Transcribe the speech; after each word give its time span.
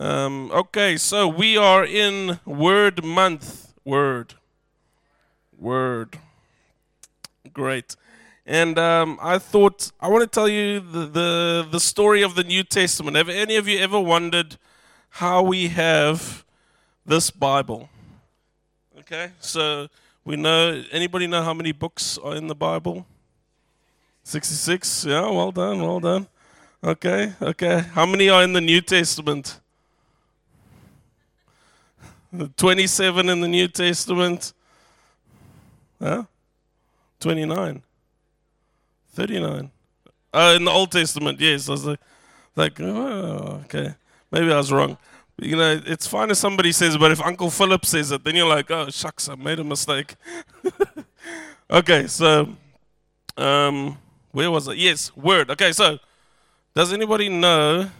Um, 0.00 0.50
okay, 0.52 0.96
so 0.96 1.28
we 1.28 1.58
are 1.58 1.84
in 1.84 2.40
Word 2.46 3.04
Month. 3.04 3.74
Word. 3.84 4.32
Word. 5.58 6.18
Great. 7.52 7.96
And 8.46 8.78
um, 8.78 9.18
I 9.20 9.36
thought 9.36 9.92
I 10.00 10.08
want 10.08 10.22
to 10.22 10.26
tell 10.26 10.48
you 10.48 10.80
the, 10.80 11.04
the 11.04 11.68
the 11.70 11.80
story 11.80 12.22
of 12.22 12.34
the 12.34 12.44
New 12.44 12.64
Testament. 12.64 13.14
Have 13.14 13.28
any 13.28 13.56
of 13.56 13.68
you 13.68 13.78
ever 13.78 14.00
wondered 14.00 14.56
how 15.10 15.42
we 15.42 15.68
have 15.68 16.46
this 17.04 17.30
Bible? 17.30 17.90
Okay, 19.00 19.32
so 19.38 19.88
we 20.24 20.36
know. 20.36 20.82
Anybody 20.90 21.26
know 21.26 21.42
how 21.42 21.52
many 21.52 21.72
books 21.72 22.16
are 22.16 22.36
in 22.36 22.46
the 22.46 22.54
Bible? 22.54 23.04
Sixty-six. 24.22 25.04
Yeah, 25.04 25.28
well 25.28 25.52
done, 25.52 25.82
well 25.82 26.00
done. 26.00 26.26
Okay, 26.82 27.34
okay. 27.42 27.80
How 27.92 28.06
many 28.06 28.30
are 28.30 28.42
in 28.42 28.54
the 28.54 28.62
New 28.62 28.80
Testament? 28.80 29.59
27 32.56 33.28
in 33.28 33.40
the 33.40 33.48
New 33.48 33.68
Testament. 33.68 34.52
Huh? 36.00 36.24
29. 37.20 37.82
39. 39.12 39.70
Uh, 40.32 40.54
in 40.56 40.64
the 40.64 40.70
Old 40.70 40.92
Testament, 40.92 41.40
yes. 41.40 41.68
I 41.68 41.72
was 41.72 41.84
like, 41.84 42.00
like 42.56 42.80
oh, 42.80 43.62
okay. 43.64 43.94
Maybe 44.30 44.52
I 44.52 44.56
was 44.56 44.72
wrong. 44.72 44.96
But, 45.36 45.48
you 45.48 45.56
know, 45.56 45.80
it's 45.84 46.06
fine 46.06 46.30
if 46.30 46.36
somebody 46.36 46.72
says, 46.72 46.96
but 46.96 47.10
if 47.10 47.20
Uncle 47.20 47.50
Philip 47.50 47.84
says 47.84 48.12
it, 48.12 48.24
then 48.24 48.36
you're 48.36 48.48
like, 48.48 48.70
oh, 48.70 48.88
shucks, 48.90 49.28
I 49.28 49.34
made 49.34 49.58
a 49.58 49.64
mistake. 49.64 50.14
okay, 51.70 52.06
so, 52.06 52.54
um, 53.36 53.98
where 54.30 54.50
was 54.50 54.68
it? 54.68 54.76
Yes, 54.76 55.14
word. 55.16 55.50
Okay, 55.50 55.72
so, 55.72 55.98
does 56.74 56.92
anybody 56.92 57.28
know 57.28 57.90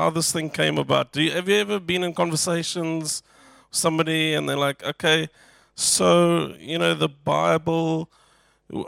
how 0.00 0.08
this 0.08 0.32
thing 0.32 0.48
came 0.48 0.78
about? 0.78 1.12
Do 1.12 1.20
you, 1.20 1.30
have 1.32 1.46
you 1.46 1.56
ever 1.56 1.78
been 1.78 2.02
in 2.02 2.14
conversations 2.14 3.22
with 3.68 3.76
somebody 3.76 4.32
and 4.32 4.48
they're 4.48 4.56
like, 4.56 4.82
okay, 4.82 5.28
so, 5.74 6.54
you 6.58 6.78
know, 6.78 6.94
the 6.94 7.08
Bible 7.08 8.08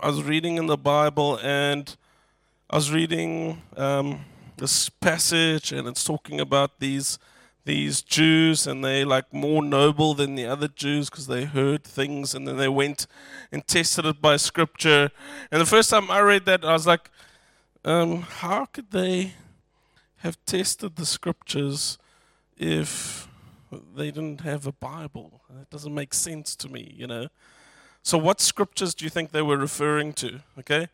I 0.00 0.06
was 0.06 0.22
reading 0.22 0.56
in 0.56 0.68
the 0.68 0.78
Bible 0.78 1.38
and 1.42 1.94
I 2.70 2.76
was 2.76 2.90
reading 2.90 3.60
um, 3.76 4.24
this 4.56 4.88
passage 4.88 5.70
and 5.70 5.86
it's 5.86 6.02
talking 6.02 6.40
about 6.40 6.78
these 6.78 7.18
these 7.64 8.00
Jews 8.00 8.66
and 8.66 8.82
they 8.82 9.04
like 9.04 9.34
more 9.34 9.62
noble 9.62 10.14
than 10.14 10.34
the 10.34 10.46
other 10.46 10.68
Jews 10.68 11.10
because 11.10 11.26
they 11.26 11.44
heard 11.44 11.84
things 11.84 12.34
and 12.34 12.48
then 12.48 12.56
they 12.56 12.68
went 12.68 13.06
and 13.52 13.66
tested 13.66 14.06
it 14.06 14.22
by 14.22 14.36
scripture. 14.36 15.10
And 15.50 15.60
the 15.60 15.66
first 15.66 15.90
time 15.90 16.10
I 16.10 16.20
read 16.20 16.46
that, 16.46 16.64
I 16.64 16.72
was 16.72 16.86
like, 16.86 17.10
um, 17.84 18.22
how 18.22 18.64
could 18.64 18.90
they 18.92 19.34
have 20.22 20.38
tested 20.46 20.96
the 20.96 21.06
scriptures 21.06 21.98
if 22.56 23.28
they 23.96 24.10
didn't 24.10 24.42
have 24.42 24.66
a 24.66 24.72
Bible? 24.72 25.42
It 25.60 25.70
doesn't 25.70 25.94
make 25.94 26.14
sense 26.14 26.54
to 26.56 26.68
me, 26.68 26.94
you 26.96 27.06
know. 27.06 27.28
So, 28.02 28.18
what 28.18 28.40
scriptures 28.40 28.94
do 28.94 29.04
you 29.04 29.10
think 29.10 29.32
they 29.32 29.42
were 29.42 29.56
referring 29.56 30.12
to? 30.14 30.40
Okay. 30.58 30.88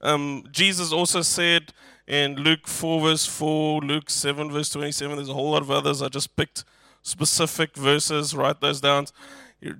Um, 0.00 0.44
Jesus 0.50 0.92
also 0.92 1.22
said 1.22 1.72
in 2.06 2.36
Luke 2.36 2.66
4, 2.66 3.00
verse 3.00 3.26
4, 3.26 3.80
Luke 3.82 4.10
7, 4.10 4.50
verse 4.50 4.70
27, 4.70 5.16
there's 5.16 5.28
a 5.28 5.34
whole 5.34 5.50
lot 5.50 5.62
of 5.62 5.70
others. 5.70 6.02
I 6.02 6.08
just 6.08 6.34
picked 6.34 6.64
specific 7.02 7.76
verses, 7.76 8.34
write 8.34 8.60
those 8.60 8.80
down. 8.80 9.06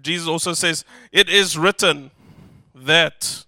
Jesus 0.00 0.28
also 0.28 0.52
says, 0.52 0.84
It 1.10 1.28
is 1.28 1.58
written 1.58 2.10
that. 2.74 3.44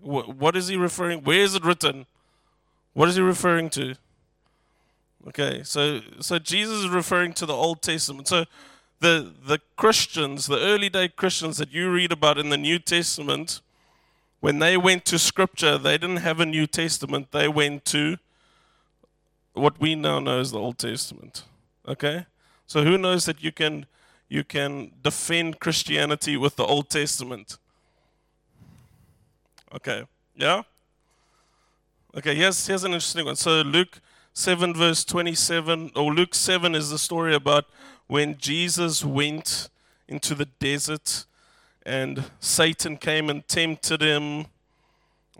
What 0.00 0.56
is 0.56 0.68
he 0.68 0.76
referring? 0.76 1.24
Where 1.24 1.40
is 1.40 1.54
it 1.54 1.64
written? 1.64 2.06
What 2.92 3.08
is 3.08 3.16
he 3.16 3.22
referring 3.22 3.70
to? 3.70 3.94
Okay, 5.28 5.62
so 5.62 6.00
so 6.20 6.38
Jesus 6.38 6.78
is 6.78 6.88
referring 6.88 7.32
to 7.34 7.46
the 7.46 7.52
Old 7.52 7.82
Testament. 7.82 8.28
So 8.28 8.44
the, 9.00 9.32
the 9.46 9.60
Christians, 9.76 10.46
the 10.46 10.58
early 10.58 10.88
day 10.88 11.08
Christians 11.08 11.56
that 11.56 11.72
you 11.72 11.90
read 11.90 12.12
about 12.12 12.38
in 12.38 12.50
the 12.50 12.58
New 12.58 12.78
Testament, 12.78 13.60
when 14.40 14.58
they 14.58 14.76
went 14.76 15.04
to 15.06 15.18
Scripture, 15.18 15.78
they 15.78 15.98
didn't 15.98 16.18
have 16.18 16.40
a 16.40 16.46
New 16.46 16.66
Testament. 16.66 17.32
They 17.32 17.48
went 17.48 17.84
to 17.86 18.18
what 19.54 19.80
we 19.80 19.94
now 19.94 20.20
know 20.20 20.40
as 20.40 20.52
the 20.52 20.58
Old 20.58 20.78
Testament. 20.78 21.44
Okay? 21.88 22.26
So 22.66 22.84
who 22.84 22.96
knows 22.96 23.24
that 23.24 23.42
you 23.42 23.52
can 23.52 23.86
you 24.28 24.44
can 24.44 24.92
defend 25.02 25.58
Christianity 25.58 26.36
with 26.36 26.56
the 26.56 26.64
Old 26.64 26.88
Testament? 26.88 27.58
Okay. 29.74 30.04
Yeah? 30.36 30.62
Okay, 32.16 32.34
here's, 32.34 32.66
here's 32.66 32.82
an 32.82 32.92
interesting 32.92 33.24
one. 33.24 33.36
So 33.36 33.62
Luke 33.62 34.00
7 34.32 34.74
verse 34.74 35.04
27 35.04 35.92
or 35.94 36.12
Luke 36.12 36.34
7 36.34 36.74
is 36.74 36.90
the 36.90 36.98
story 36.98 37.34
about 37.34 37.66
when 38.08 38.36
Jesus 38.36 39.04
went 39.04 39.68
into 40.08 40.34
the 40.34 40.46
desert 40.46 41.26
and 41.86 42.24
Satan 42.40 42.96
came 42.96 43.30
and 43.30 43.46
tempted 43.46 44.00
him. 44.00 44.46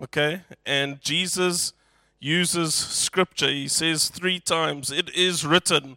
Okay? 0.00 0.42
And 0.64 1.00
Jesus 1.00 1.72
uses 2.20 2.72
scripture. 2.72 3.48
He 3.48 3.66
says 3.66 4.08
three 4.08 4.38
times, 4.38 4.92
It 4.92 5.12
is 5.12 5.44
written. 5.44 5.96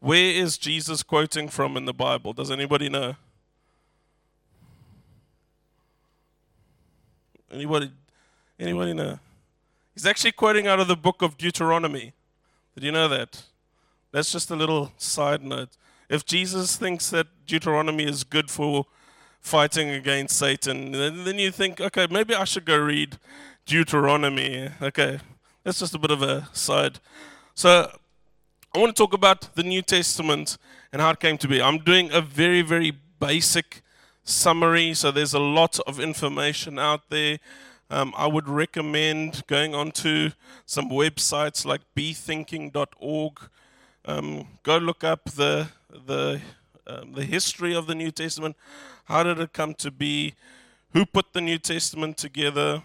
Where 0.00 0.32
is 0.32 0.58
Jesus 0.58 1.04
quoting 1.04 1.48
from 1.48 1.76
in 1.76 1.84
the 1.84 1.94
Bible? 1.94 2.32
Does 2.32 2.50
anybody 2.50 2.88
know? 2.88 3.14
Anybody 7.52 7.92
anybody 8.58 8.94
know? 8.94 9.18
He's 9.98 10.06
actually 10.06 10.30
quoting 10.30 10.68
out 10.68 10.78
of 10.78 10.86
the 10.86 10.94
book 10.94 11.22
of 11.22 11.36
Deuteronomy. 11.36 12.12
Did 12.76 12.84
you 12.84 12.92
know 12.92 13.08
that? 13.08 13.42
That's 14.12 14.30
just 14.30 14.48
a 14.48 14.54
little 14.54 14.92
side 14.96 15.42
note. 15.42 15.70
If 16.08 16.24
Jesus 16.24 16.76
thinks 16.76 17.10
that 17.10 17.26
Deuteronomy 17.48 18.04
is 18.04 18.22
good 18.22 18.48
for 18.48 18.86
fighting 19.40 19.90
against 19.90 20.38
Satan, 20.38 20.92
then 20.92 21.40
you 21.40 21.50
think, 21.50 21.80
okay, 21.80 22.06
maybe 22.08 22.32
I 22.32 22.44
should 22.44 22.64
go 22.64 22.78
read 22.78 23.18
Deuteronomy. 23.66 24.70
Okay, 24.80 25.18
that's 25.64 25.80
just 25.80 25.96
a 25.96 25.98
bit 25.98 26.12
of 26.12 26.22
a 26.22 26.48
side. 26.52 27.00
So 27.56 27.90
I 28.72 28.78
want 28.78 28.94
to 28.94 29.02
talk 29.02 29.12
about 29.12 29.52
the 29.56 29.64
New 29.64 29.82
Testament 29.82 30.58
and 30.92 31.02
how 31.02 31.10
it 31.10 31.18
came 31.18 31.38
to 31.38 31.48
be. 31.48 31.60
I'm 31.60 31.78
doing 31.78 32.12
a 32.12 32.20
very, 32.20 32.62
very 32.62 32.92
basic 33.18 33.82
summary, 34.22 34.94
so 34.94 35.10
there's 35.10 35.34
a 35.34 35.40
lot 35.40 35.80
of 35.88 35.98
information 35.98 36.78
out 36.78 37.10
there. 37.10 37.40
Um, 37.90 38.12
I 38.16 38.26
would 38.26 38.48
recommend 38.48 39.46
going 39.46 39.74
onto 39.74 40.30
some 40.66 40.90
websites 40.90 41.64
like 41.64 41.80
bethinking.org. 41.94 43.40
Um, 44.04 44.46
go 44.62 44.76
look 44.76 45.04
up 45.04 45.24
the 45.24 45.68
the 46.06 46.40
um, 46.86 47.12
the 47.12 47.24
history 47.24 47.74
of 47.74 47.86
the 47.86 47.94
New 47.94 48.10
Testament. 48.10 48.56
How 49.04 49.22
did 49.22 49.38
it 49.38 49.52
come 49.52 49.74
to 49.74 49.90
be? 49.90 50.34
Who 50.92 51.06
put 51.06 51.32
the 51.32 51.40
New 51.40 51.58
Testament 51.58 52.18
together? 52.18 52.82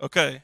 Okay. 0.00 0.42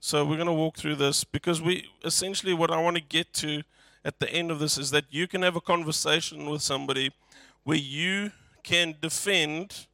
So 0.00 0.24
we're 0.24 0.36
going 0.36 0.46
to 0.46 0.52
walk 0.52 0.76
through 0.76 0.96
this 0.96 1.24
because 1.24 1.60
we 1.60 1.88
essentially 2.04 2.54
what 2.54 2.70
I 2.70 2.80
want 2.80 2.96
to 2.96 3.02
get 3.02 3.32
to 3.34 3.62
at 4.04 4.20
the 4.20 4.30
end 4.30 4.50
of 4.50 4.58
this 4.58 4.78
is 4.78 4.90
that 4.92 5.04
you 5.10 5.26
can 5.26 5.42
have 5.42 5.56
a 5.56 5.60
conversation 5.60 6.48
with 6.48 6.62
somebody 6.62 7.12
where 7.64 7.76
you 7.76 8.30
can 8.62 8.94
defend 9.00 9.86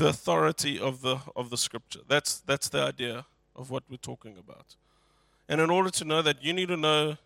the 0.00 0.08
authority 0.08 0.78
of 0.78 1.02
the 1.02 1.18
of 1.36 1.50
the 1.50 1.58
scripture. 1.58 2.00
That's 2.08 2.40
that's 2.40 2.70
the 2.70 2.82
idea 2.82 3.26
of 3.54 3.70
what 3.70 3.82
we're 3.90 3.98
talking 3.98 4.36
about. 4.38 4.74
And 5.46 5.60
in 5.60 5.68
order 5.68 5.90
to 5.90 6.04
know 6.06 6.22
that 6.22 6.42
you 6.42 6.54
need 6.54 6.68
to 6.68 6.76
know 6.76 7.18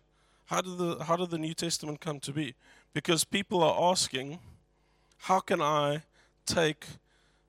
how 0.47 0.59
did 0.59 0.77
the 0.77 1.03
how 1.05 1.15
did 1.15 1.29
the 1.29 1.37
New 1.37 1.53
Testament 1.53 2.01
come 2.01 2.19
to 2.19 2.33
be? 2.33 2.53
Because 2.93 3.23
people 3.23 3.63
are 3.63 3.91
asking, 3.91 4.39
how 5.19 5.39
can 5.39 5.61
I 5.61 6.03
take 6.45 6.85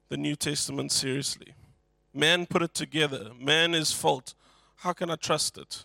the 0.08 0.16
New 0.16 0.36
Testament 0.36 0.92
seriously? 0.92 1.54
Man 2.14 2.46
put 2.46 2.62
it 2.62 2.74
together. 2.74 3.32
Man 3.38 3.74
is 3.74 3.92
fault. 3.92 4.34
How 4.76 4.92
can 4.92 5.10
I 5.10 5.16
trust 5.16 5.58
it? 5.58 5.84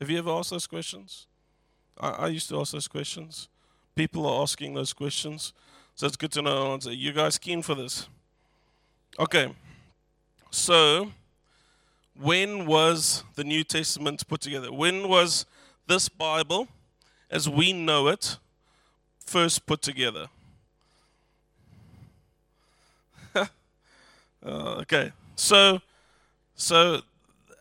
Have 0.00 0.10
you 0.10 0.18
ever 0.18 0.30
asked 0.30 0.50
those 0.50 0.66
questions? 0.66 1.26
I, 1.98 2.10
I 2.10 2.26
used 2.28 2.48
to 2.50 2.60
ask 2.60 2.72
those 2.72 2.88
questions. 2.88 3.48
People 3.94 4.26
are 4.26 4.42
asking 4.42 4.74
those 4.74 4.92
questions. 4.92 5.54
So 5.94 6.06
it's 6.06 6.16
good 6.16 6.32
to 6.32 6.42
know. 6.42 6.78
You 6.82 7.12
guys 7.12 7.38
keen 7.38 7.62
for 7.62 7.74
this? 7.74 8.08
Okay. 9.18 9.54
So, 10.50 11.12
when 12.18 12.66
was 12.66 13.24
the 13.34 13.44
New 13.44 13.62
Testament 13.62 14.26
put 14.26 14.40
together? 14.40 14.72
When 14.72 15.08
was 15.08 15.44
this 15.86 16.08
Bible, 16.08 16.68
as 17.30 17.48
we 17.48 17.72
know 17.72 18.08
it, 18.08 18.38
first 19.18 19.66
put 19.66 19.82
together? 19.82 20.28
uh, 23.34 23.46
okay, 24.44 25.12
so 25.36 25.80
so 26.54 27.00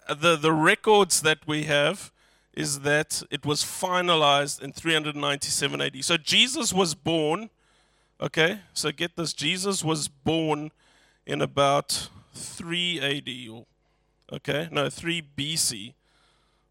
the 0.07 0.35
the 0.37 0.53
records 0.53 1.21
that 1.21 1.39
we 1.45 1.63
have 1.63 2.11
is 2.53 2.81
that 2.81 3.23
it 3.31 3.45
was 3.45 3.63
finalized 3.63 4.61
in 4.61 4.73
397 4.73 5.81
AD. 5.81 6.03
So 6.03 6.17
Jesus 6.17 6.73
was 6.73 6.93
born. 6.93 7.49
Okay, 8.21 8.59
so 8.73 8.91
get 8.91 9.15
this: 9.15 9.33
Jesus 9.33 9.83
was 9.83 10.07
born 10.07 10.71
in 11.31 11.41
about 11.41 12.09
3 12.33 12.99
AD. 12.99 13.65
Okay, 14.33 14.67
no, 14.69 14.89
3 14.89 15.23
BC. 15.37 15.93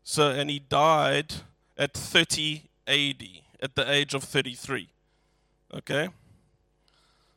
So, 0.04 0.30
and 0.30 0.50
he 0.50 0.58
died 0.58 1.32
at 1.78 1.94
30 1.94 2.64
AD, 2.86 3.22
at 3.62 3.74
the 3.74 3.90
age 3.90 4.12
of 4.12 4.22
33. 4.22 4.90
Okay? 5.72 6.10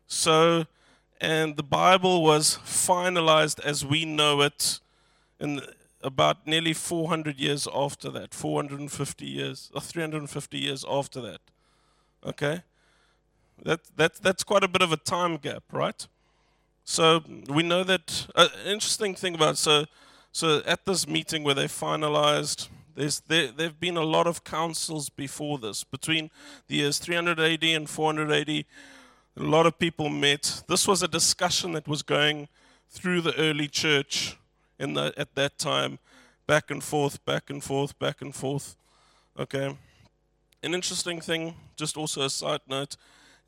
So, 0.06 0.66
and 1.22 1.56
the 1.56 1.64
Bible 1.64 2.24
was 2.24 2.58
finalized 2.66 3.62
as 3.62 3.86
we 3.86 4.04
know 4.04 4.42
it 4.42 4.82
in 5.40 5.62
about 6.02 6.46
nearly 6.46 6.74
400 6.74 7.40
years 7.40 7.70
after 7.74 8.10
that, 8.10 8.34
450 8.34 9.26
years, 9.26 9.72
uh, 9.74 9.78
or 9.78 9.82
350 9.82 10.58
years 10.58 10.84
after 10.90 11.22
that. 11.22 11.40
Okay? 12.26 12.64
That, 13.64 13.80
that, 13.96 14.16
that's 14.16 14.44
quite 14.44 14.66
a 14.66 14.68
bit 14.68 14.82
of 14.82 14.92
a 14.92 14.98
time 14.98 15.38
gap, 15.38 15.64
right? 15.72 16.06
So 16.86 17.24
we 17.48 17.64
know 17.64 17.84
that, 17.84 18.28
uh, 18.36 18.50
interesting 18.66 19.16
thing 19.16 19.36
about, 19.36 19.58
so, 19.58 19.86
so 20.32 20.62
at 20.66 20.86
this 20.86 21.08
meeting 21.08 21.44
where 21.44 21.56
they 21.56 21.66
finalized, 21.66 22.68
there's, 22.96 23.22
there, 23.22 23.48
there 23.48 23.68
have 23.68 23.80
been 23.80 23.98
a 23.98 24.04
lot 24.04 24.28
of 24.28 24.44
councils 24.44 25.10
before 25.10 25.58
this. 25.58 25.84
Between 25.84 26.30
the 26.68 26.76
years 26.76 27.00
300 27.00 27.40
AD 27.40 27.64
and 27.64 27.90
400 27.90 28.32
AD, 28.32 28.50
a 28.50 28.66
lot 29.38 29.66
of 29.66 29.80
people 29.80 30.10
met. 30.10 30.64
This 30.68 30.88
was 30.88 31.02
a 31.02 31.08
discussion 31.08 31.72
that 31.72 31.88
was 31.88 32.02
going 32.02 32.50
through 32.90 33.22
the 33.22 33.36
early 33.38 33.68
church 33.68 34.38
in 34.78 34.94
the, 34.94 35.14
at 35.18 35.34
that 35.36 35.58
time, 35.58 36.00
back 36.46 36.70
and 36.70 36.84
forth, 36.84 37.24
back 37.26 37.50
and 37.50 37.64
forth, 37.64 37.98
back 37.98 38.22
and 38.22 38.36
forth. 38.36 38.76
Okay. 39.40 39.76
An 40.62 40.74
interesting 40.74 41.22
thing, 41.22 41.56
just 41.76 41.98
also 41.98 42.24
a 42.24 42.30
side 42.30 42.62
note, 42.68 42.98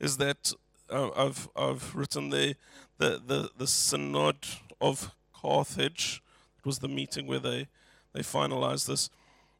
is 0.00 0.16
that 0.16 0.52
uh, 0.90 1.10
I've 1.16 1.48
I've 1.56 1.94
written 1.94 2.30
there 2.30 2.54
the, 2.98 3.20
the 3.24 3.50
the 3.56 3.66
synod 3.66 4.36
of 4.80 5.14
Carthage. 5.34 6.22
It 6.58 6.66
was 6.66 6.78
the 6.78 6.88
meeting 6.88 7.26
where 7.26 7.38
they 7.38 7.68
they 8.12 8.20
finalized 8.20 8.86
this. 8.86 9.10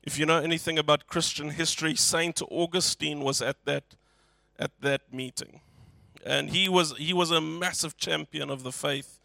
If 0.03 0.19
you 0.19 0.27
know 0.27 0.39
anything 0.39 0.79
about 0.79 1.07
Christian 1.07 1.51
history, 1.51 1.95
Saint 1.95 2.41
Augustine 2.51 3.21
was 3.21 3.43
at 3.43 3.65
that 3.65 3.85
at 4.59 4.71
that 4.81 5.13
meeting, 5.13 5.61
and 6.25 6.51
he 6.51 6.69
was 6.69 6.97
he 6.97 7.13
was 7.13 7.31
a 7.31 7.41
massive 7.41 7.97
champion 7.97 8.51
of 8.51 8.63
the 8.63 8.73
faith 8.73 9.21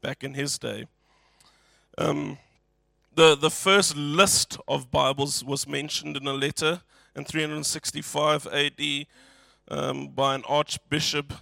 back 0.00 0.22
in 0.22 0.34
his 0.34 0.58
day. 0.58 0.86
Um, 1.98 2.38
the, 3.14 3.34
the 3.34 3.50
first 3.50 3.96
list 3.96 4.58
of 4.68 4.90
Bibles 4.90 5.42
was 5.42 5.66
mentioned 5.66 6.18
in 6.18 6.26
a 6.26 6.34
letter 6.34 6.82
in 7.16 7.24
365 7.24 8.46
AD 8.46 9.06
um, 9.68 10.08
by 10.08 10.34
an 10.34 10.44
archbishop. 10.46 11.32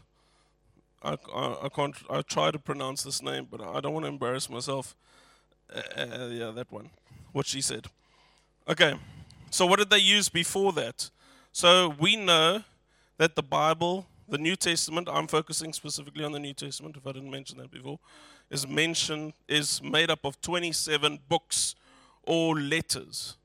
I, 1.05 1.19
I, 1.35 1.57
I, 1.65 1.69
can't. 1.69 1.95
I 2.11 2.23
try 2.23 2.51
to 2.51 2.59
pronounce 2.59 3.03
this 3.03 3.23
name, 3.23 3.47
but 3.51 3.61
I 3.61 3.81
don't 3.81 3.93
want 3.93 4.05
to 4.05 4.09
embarrass 4.09 4.49
myself. 4.49 4.97
Uh, 5.75 5.81
uh, 6.01 6.27
yeah, 6.27 6.51
that 6.51 6.71
one. 6.73 6.91
What 7.33 7.47
she 7.47 7.61
said. 7.61 7.87
Okay. 8.69 8.95
So 9.51 9.67
what 9.67 9.79
did 9.79 9.91
they 9.91 9.99
use 9.99 10.29
before 10.29 10.73
that? 10.73 11.11
So 11.53 11.95
we 12.01 12.17
know 12.17 12.65
that 13.19 13.37
the 13.37 13.43
Bible, 13.43 14.07
the 14.29 14.39
New 14.39 14.57
Testament. 14.57 15.09
I'm 15.11 15.27
focusing 15.27 15.73
specifically 15.73 16.25
on 16.25 16.33
the 16.33 16.41
New 16.41 16.55
Testament. 16.55 16.97
If 16.97 17.07
I 17.07 17.13
didn't 17.13 17.31
mention 17.31 17.59
that 17.59 17.71
before 17.71 17.99
is 18.51 18.67
mentioned 18.67 19.33
is 19.49 19.83
made 19.83 20.11
up 20.11 20.25
of 20.25 20.41
27 20.41 21.21
books 21.29 21.75
or 22.23 22.59
letters. 22.59 23.37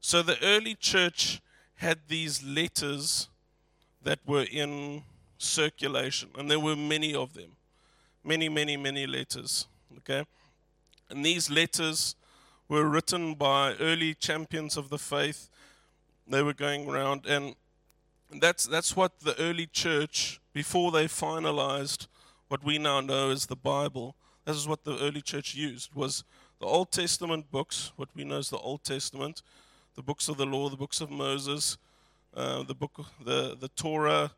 So 0.00 0.22
the 0.22 0.36
early 0.42 0.74
church 0.74 1.40
had 1.76 2.00
these 2.08 2.42
letters 2.42 3.28
that 4.02 4.18
were 4.26 4.46
in 4.50 5.02
circulation, 5.42 6.30
and 6.36 6.50
there 6.50 6.60
were 6.60 6.76
many 6.76 7.14
of 7.14 7.34
them. 7.34 7.56
Many, 8.22 8.48
many, 8.48 8.76
many 8.76 9.06
letters. 9.06 9.66
Okay? 9.98 10.26
And 11.08 11.24
these 11.24 11.50
letters 11.50 12.14
were 12.68 12.88
written 12.88 13.34
by 13.34 13.74
early 13.80 14.14
champions 14.14 14.76
of 14.76 14.90
the 14.90 14.98
faith. 14.98 15.48
They 16.26 16.42
were 16.42 16.52
going 16.52 16.88
around, 16.88 17.26
and 17.26 17.56
that's, 18.40 18.66
that's 18.66 18.94
what 18.94 19.20
the 19.20 19.38
early 19.40 19.66
church, 19.66 20.40
before 20.52 20.92
they 20.92 21.06
finalized 21.06 22.06
what 22.48 22.62
we 22.62 22.78
now 22.78 23.00
know 23.00 23.30
as 23.30 23.46
the 23.46 23.56
Bible, 23.56 24.14
this 24.44 24.56
is 24.56 24.68
what 24.68 24.84
the 24.84 24.98
early 24.98 25.22
church 25.22 25.54
used 25.54 25.94
was 25.94 26.24
the 26.60 26.66
Old 26.66 26.92
Testament 26.92 27.50
books, 27.50 27.92
what 27.96 28.08
we 28.14 28.24
know 28.24 28.38
as 28.38 28.50
the 28.50 28.58
Old 28.58 28.84
Testament, 28.84 29.42
the 29.96 30.02
books 30.02 30.28
of 30.28 30.36
the 30.36 30.46
law, 30.46 30.68
the 30.68 30.76
books 30.76 31.00
of 31.00 31.10
Moses, 31.10 31.78
uh, 32.34 32.62
the 32.62 32.74
book, 32.74 33.06
the 33.24 33.56
the 33.58 33.68
Torah, 33.68 34.32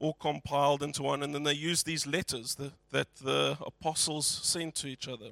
all 0.00 0.14
compiled 0.14 0.82
into 0.82 1.02
one, 1.04 1.22
and 1.22 1.32
then 1.34 1.44
they 1.44 1.52
used 1.52 1.86
these 1.86 2.06
letters 2.06 2.56
that, 2.56 2.72
that 2.90 3.14
the 3.22 3.56
apostles 3.64 4.26
sent 4.26 4.74
to 4.76 4.88
each 4.88 5.06
other, 5.06 5.30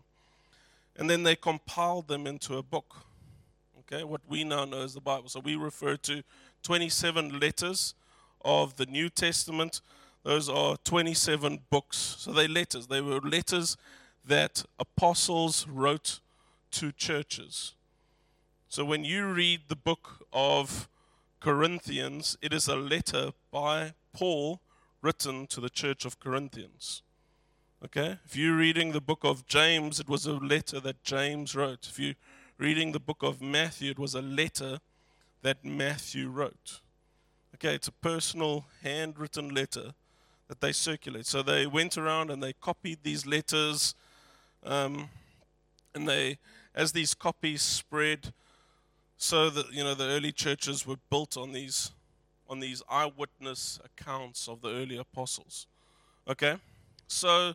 and 0.96 1.10
then 1.10 1.24
they 1.24 1.34
compiled 1.34 2.06
them 2.06 2.26
into 2.26 2.56
a 2.56 2.62
book. 2.62 2.96
Okay, 3.80 4.04
what 4.04 4.20
we 4.28 4.44
now 4.44 4.64
know 4.64 4.82
as 4.82 4.94
the 4.94 5.00
Bible. 5.00 5.28
So 5.28 5.40
we 5.40 5.56
refer 5.56 5.96
to 5.96 6.22
27 6.62 7.40
letters 7.40 7.94
of 8.44 8.76
the 8.76 8.86
New 8.86 9.08
Testament 9.08 9.80
those 10.28 10.48
are 10.48 10.76
27 10.84 11.60
books. 11.70 11.96
So 12.18 12.32
they're 12.32 12.48
letters. 12.48 12.86
They 12.86 13.00
were 13.00 13.20
letters 13.20 13.76
that 14.26 14.64
apostles 14.78 15.66
wrote 15.66 16.20
to 16.72 16.92
churches. 16.92 17.74
So 18.68 18.84
when 18.84 19.04
you 19.04 19.26
read 19.26 19.62
the 19.68 19.76
book 19.76 20.26
of 20.32 20.88
Corinthians, 21.40 22.36
it 22.42 22.52
is 22.52 22.68
a 22.68 22.76
letter 22.76 23.30
by 23.50 23.94
Paul 24.12 24.60
written 25.02 25.46
to 25.48 25.60
the 25.60 25.70
church 25.70 26.04
of 26.04 26.20
Corinthians. 26.20 27.02
Okay? 27.84 28.18
If 28.24 28.36
you're 28.36 28.56
reading 28.56 28.92
the 28.92 29.00
book 29.00 29.20
of 29.22 29.46
James, 29.46 30.00
it 30.00 30.08
was 30.08 30.26
a 30.26 30.32
letter 30.32 30.80
that 30.80 31.04
James 31.04 31.54
wrote. 31.54 31.86
If 31.88 31.98
you're 31.98 32.14
reading 32.58 32.92
the 32.92 33.00
book 33.00 33.22
of 33.22 33.40
Matthew, 33.40 33.90
it 33.90 33.98
was 33.98 34.14
a 34.14 34.22
letter 34.22 34.80
that 35.42 35.64
Matthew 35.64 36.28
wrote. 36.28 36.80
Okay, 37.54 37.74
it's 37.74 37.88
a 37.88 37.92
personal 37.92 38.66
handwritten 38.82 39.48
letter 39.48 39.94
that 40.48 40.60
they 40.60 40.72
circulate. 40.72 41.26
So 41.26 41.42
they 41.42 41.66
went 41.66 41.96
around 41.96 42.30
and 42.30 42.42
they 42.42 42.52
copied 42.52 42.98
these 43.02 43.26
letters, 43.26 43.94
um, 44.64 45.08
and 45.94 46.08
they, 46.08 46.38
as 46.74 46.92
these 46.92 47.14
copies 47.14 47.62
spread, 47.62 48.32
so 49.16 49.50
that 49.50 49.72
you 49.72 49.82
know 49.82 49.94
the 49.94 50.04
early 50.04 50.32
churches 50.32 50.86
were 50.86 50.98
built 51.10 51.36
on 51.36 51.52
these, 51.52 51.90
on 52.48 52.60
these 52.60 52.82
eyewitness 52.88 53.78
accounts 53.84 54.48
of 54.48 54.60
the 54.60 54.68
early 54.68 54.96
apostles. 54.96 55.66
Okay, 56.28 56.56
so 57.06 57.54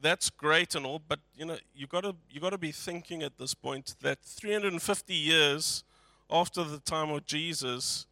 that's 0.00 0.30
great 0.30 0.74
and 0.74 0.84
all, 0.84 1.00
but 1.06 1.20
you 1.36 1.44
know 1.44 1.56
you 1.74 1.86
got 1.86 2.02
to 2.02 2.14
you 2.30 2.40
got 2.40 2.50
to 2.50 2.58
be 2.58 2.72
thinking 2.72 3.22
at 3.22 3.38
this 3.38 3.54
point 3.54 3.94
that 4.02 4.18
350 4.22 5.14
years 5.14 5.84
after 6.30 6.64
the 6.64 6.78
time 6.78 7.10
of 7.10 7.26
Jesus, 7.26 8.06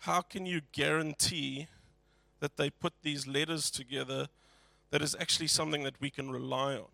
how 0.00 0.20
can 0.20 0.44
you 0.46 0.60
guarantee 0.72 1.68
that 2.40 2.56
they 2.56 2.68
put 2.68 2.92
these 3.02 3.26
letters 3.26 3.70
together 3.70 4.28
that 4.90 5.02
is 5.02 5.16
actually 5.18 5.46
something 5.46 5.82
that 5.82 5.94
we 6.00 6.10
can 6.10 6.30
rely 6.30 6.74
on. 6.74 6.92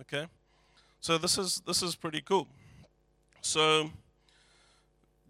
Okay? 0.00 0.26
So 1.00 1.18
this 1.18 1.38
is 1.38 1.62
this 1.66 1.82
is 1.82 1.94
pretty 1.94 2.20
cool. 2.20 2.48
So 3.40 3.90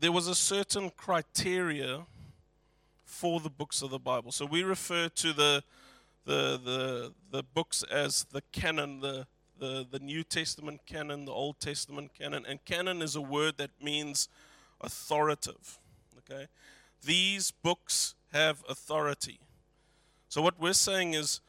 there 0.00 0.10
was 0.10 0.26
a 0.26 0.34
certain 0.34 0.90
criteria 0.96 2.00
for 3.12 3.40
the 3.40 3.50
books 3.50 3.82
of 3.82 3.90
the 3.90 3.98
Bible. 3.98 4.32
So 4.32 4.46
we 4.46 4.62
refer 4.62 5.08
to 5.08 5.32
the 5.32 5.62
the 6.24 6.58
the 6.64 7.12
the 7.30 7.42
books 7.42 7.84
as 7.90 8.24
the 8.32 8.42
canon, 8.52 9.00
the 9.00 9.26
the, 9.58 9.86
the 9.88 9.98
New 10.00 10.24
Testament 10.24 10.80
canon, 10.86 11.26
the 11.26 11.32
Old 11.32 11.60
Testament 11.60 12.12
canon, 12.18 12.44
and 12.48 12.64
canon 12.64 13.00
is 13.02 13.14
a 13.14 13.20
word 13.20 13.58
that 13.58 13.70
means 13.80 14.28
authoritative. 14.80 15.78
Okay? 16.18 16.46
These 17.04 17.50
books 17.50 18.14
have 18.32 18.64
authority. 18.68 19.38
So 20.28 20.40
what 20.40 20.58
we're 20.58 20.72
saying 20.72 21.14
is, 21.14 21.40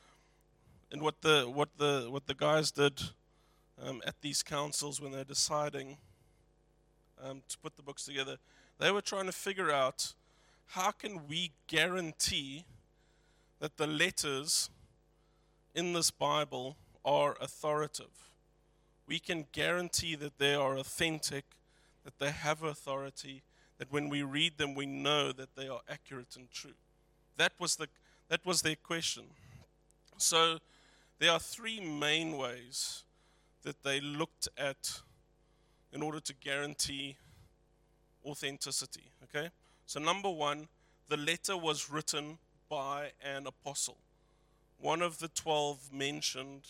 and 0.92 1.02
what 1.02 1.22
the 1.22 1.46
what 1.50 1.70
the 1.78 2.08
what 2.10 2.28
the 2.28 2.36
guys 2.36 2.72
did 2.72 3.02
um, 3.82 4.02
at 4.06 4.16
these 4.22 4.44
councils 4.44 5.02
when 5.02 5.12
they're 5.12 5.24
deciding 5.24 5.98
um, 7.24 7.42
to 7.48 7.58
put 7.58 7.78
the 7.78 7.84
books 7.84 8.04
together, 8.04 8.38
they 8.80 8.92
were 8.92 9.02
trying 9.02 9.26
to 9.26 9.32
figure 9.32 9.72
out 9.72 10.14
how 10.68 10.92
can 10.92 11.28
we 11.28 11.52
guarantee 11.68 12.66
that 13.60 13.78
the 13.78 13.88
letters 13.88 14.70
in 15.74 15.94
this 15.94 16.12
Bible 16.12 16.76
are 17.06 17.38
authoritative. 17.42 18.32
We 19.08 19.20
can 19.20 19.48
guarantee 19.52 20.16
that 20.16 20.38
they 20.38 20.54
are 20.54 20.78
authentic, 20.78 21.46
that 22.04 22.20
they 22.20 22.32
have 22.32 22.64
authority, 22.64 23.44
that 23.78 23.92
when 23.92 24.10
we 24.10 24.24
read 24.24 24.58
them, 24.58 24.76
we 24.76 24.86
know 24.86 25.32
that 25.32 25.56
they 25.56 25.68
are 25.68 25.82
accurate 25.90 26.36
and 26.36 26.50
true. 26.52 26.76
That 27.38 27.54
was, 27.60 27.76
the, 27.76 27.88
that 28.30 28.46
was 28.46 28.62
their 28.62 28.76
question. 28.76 29.24
So 30.18 30.60
there 31.20 31.32
are 31.32 31.40
three 31.40 31.80
main 31.80 32.38
ways 32.38 33.04
that 33.64 33.84
they 33.84 34.00
looked 34.00 34.48
at 34.58 35.02
in 35.92 36.02
order 36.02 36.20
to 36.20 36.34
guarantee 36.34 37.18
authenticity. 38.26 39.12
Okay? 39.24 39.50
So, 39.94 40.00
number 40.00 40.32
one, 40.32 40.70
the 41.08 41.18
letter 41.18 41.56
was 41.56 41.88
written 41.88 42.40
by 42.68 43.12
an 43.24 43.46
apostle. 43.46 43.98
One 44.80 45.04
of 45.04 45.20
the 45.20 45.28
12 45.28 45.94
mentioned 45.94 46.64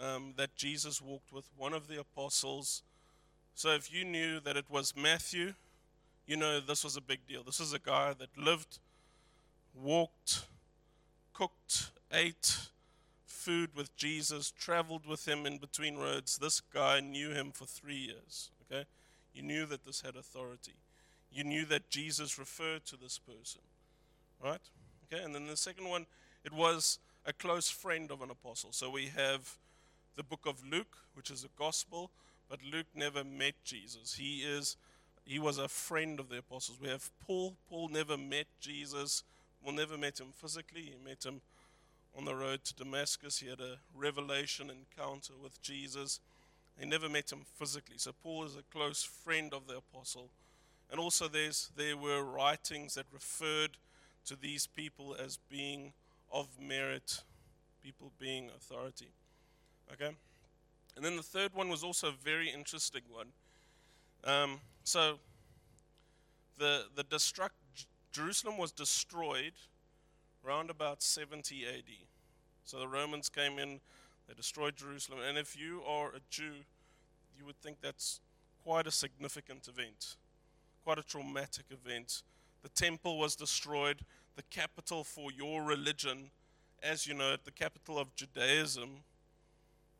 um, 0.00 0.32
that 0.38 0.56
Jesus 0.56 1.02
walked 1.02 1.34
with, 1.34 1.44
one 1.54 1.74
of 1.74 1.88
the 1.88 2.00
apostles 2.00 2.82
So 3.54 3.72
if 3.72 3.92
you 3.92 4.06
knew 4.06 4.40
that 4.40 4.56
it 4.56 4.70
was 4.70 4.96
Matthew, 4.96 5.52
you 6.26 6.38
know 6.38 6.60
this 6.60 6.82
was 6.82 6.96
a 6.96 7.02
big 7.02 7.26
deal. 7.26 7.42
This 7.42 7.60
is 7.60 7.74
a 7.74 7.78
guy 7.78 8.14
that 8.14 8.38
lived, 8.38 8.78
walked, 9.74 10.46
cooked, 11.34 11.90
ate 12.10 12.56
food 13.26 13.68
with 13.76 13.94
Jesus, 13.98 14.50
traveled 14.58 15.04
with 15.06 15.28
him 15.28 15.44
in 15.44 15.58
between 15.58 15.98
roads. 15.98 16.38
This 16.38 16.58
guy 16.58 17.00
knew 17.00 17.32
him 17.32 17.52
for 17.52 17.66
three 17.66 17.98
years. 17.98 18.48
Okay? 18.62 18.86
You 19.34 19.42
knew 19.42 19.66
that 19.66 19.84
this 19.84 20.00
had 20.00 20.16
authority. 20.16 20.76
You 21.32 21.44
knew 21.44 21.64
that 21.66 21.88
Jesus 21.90 22.38
referred 22.38 22.84
to 22.86 22.96
this 22.96 23.18
person. 23.18 23.62
Right? 24.42 24.60
Okay, 25.12 25.22
and 25.22 25.34
then 25.34 25.46
the 25.46 25.56
second 25.56 25.88
one, 25.88 26.06
it 26.44 26.52
was 26.52 26.98
a 27.24 27.32
close 27.32 27.70
friend 27.70 28.10
of 28.10 28.22
an 28.22 28.30
apostle. 28.30 28.72
So 28.72 28.90
we 28.90 29.06
have 29.16 29.56
the 30.16 30.22
book 30.22 30.46
of 30.46 30.62
Luke, 30.68 30.96
which 31.14 31.30
is 31.30 31.44
a 31.44 31.58
gospel, 31.58 32.10
but 32.48 32.58
Luke 32.70 32.86
never 32.94 33.24
met 33.24 33.54
Jesus. 33.64 34.14
He 34.14 34.40
is 34.40 34.76
he 35.24 35.38
was 35.38 35.58
a 35.58 35.68
friend 35.68 36.18
of 36.18 36.28
the 36.28 36.38
apostles. 36.38 36.78
We 36.80 36.88
have 36.88 37.08
Paul. 37.24 37.56
Paul 37.68 37.88
never 37.88 38.16
met 38.16 38.46
Jesus. 38.60 39.22
Well, 39.64 39.74
never 39.74 39.96
met 39.96 40.18
him 40.18 40.32
physically. 40.34 40.82
He 40.82 41.08
met 41.08 41.24
him 41.24 41.40
on 42.16 42.24
the 42.24 42.34
road 42.34 42.64
to 42.64 42.74
Damascus. 42.74 43.38
He 43.38 43.48
had 43.48 43.60
a 43.60 43.78
revelation 43.94 44.70
encounter 44.70 45.34
with 45.40 45.62
Jesus. 45.62 46.20
He 46.78 46.86
never 46.86 47.08
met 47.08 47.30
him 47.30 47.44
physically. 47.56 47.98
So 47.98 48.12
Paul 48.22 48.44
is 48.44 48.56
a 48.56 48.76
close 48.76 49.02
friend 49.02 49.54
of 49.54 49.68
the 49.68 49.76
apostle. 49.76 50.30
And 50.92 51.00
also 51.00 51.26
there 51.26 51.96
were 51.96 52.22
writings 52.22 52.94
that 52.94 53.06
referred 53.10 53.78
to 54.26 54.36
these 54.36 54.66
people 54.66 55.16
as 55.18 55.38
being 55.48 55.94
of 56.30 56.48
merit, 56.60 57.22
people 57.82 58.12
being 58.18 58.50
authority. 58.54 59.08
Okay? 59.90 60.14
And 60.94 61.04
then 61.04 61.16
the 61.16 61.22
third 61.22 61.54
one 61.54 61.70
was 61.70 61.82
also 61.82 62.08
a 62.08 62.12
very 62.12 62.50
interesting 62.50 63.02
one. 63.10 63.28
Um, 64.24 64.60
so, 64.84 65.18
the, 66.58 66.84
the 66.94 67.04
destruct, 67.04 67.50
Jerusalem 68.12 68.58
was 68.58 68.70
destroyed 68.70 69.54
around 70.46 70.70
about 70.70 71.02
70 71.02 71.66
AD. 71.66 71.84
So 72.64 72.78
the 72.78 72.86
Romans 72.86 73.28
came 73.28 73.58
in, 73.58 73.80
they 74.28 74.34
destroyed 74.34 74.76
Jerusalem. 74.76 75.20
And 75.26 75.38
if 75.38 75.58
you 75.58 75.82
are 75.86 76.08
a 76.08 76.20
Jew, 76.30 76.52
you 77.36 77.46
would 77.46 77.56
think 77.60 77.78
that's 77.80 78.20
quite 78.62 78.86
a 78.86 78.90
significant 78.90 79.66
event, 79.66 80.16
quite 80.84 80.98
a 80.98 81.02
traumatic 81.02 81.64
event. 81.70 82.22
The 82.62 82.68
temple 82.68 83.18
was 83.18 83.36
destroyed, 83.36 84.00
the 84.36 84.42
capital 84.50 85.04
for 85.04 85.30
your 85.32 85.62
religion, 85.62 86.30
as 86.82 87.06
you 87.06 87.14
know, 87.14 87.36
the 87.44 87.50
capital 87.50 87.98
of 87.98 88.14
Judaism, 88.14 88.90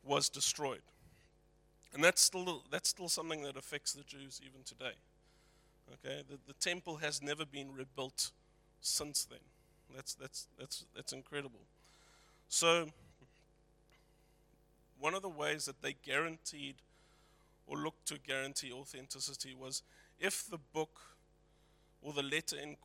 was 0.04 0.28
destroyed. 0.28 0.82
And 1.94 2.02
that's 2.02 2.22
still, 2.22 2.64
that's 2.70 2.88
still 2.88 3.08
something 3.08 3.42
that 3.42 3.56
affects 3.56 3.92
the 3.92 4.02
Jews 4.02 4.40
even 4.44 4.62
today. 4.64 4.94
Okay, 5.92 6.22
the, 6.28 6.38
the 6.46 6.54
temple 6.54 6.96
has 6.96 7.22
never 7.22 7.44
been 7.44 7.74
rebuilt 7.74 8.30
since 8.80 9.24
then. 9.24 9.40
That's, 9.94 10.14
that's, 10.14 10.46
that's, 10.58 10.84
that's 10.94 11.12
incredible. 11.12 11.60
So, 12.48 12.88
one 14.98 15.14
of 15.14 15.22
the 15.22 15.28
ways 15.28 15.66
that 15.66 15.82
they 15.82 15.94
guaranteed 16.04 16.76
or 17.66 17.76
looked 17.76 18.06
to 18.06 18.18
guarantee 18.18 18.72
authenticity 18.72 19.54
was 19.54 19.82
if 20.22 20.48
the 20.48 20.58
book 20.72 21.00
or 22.00 22.12
the 22.12 22.22
letter 22.22 22.56
in, 22.56 22.76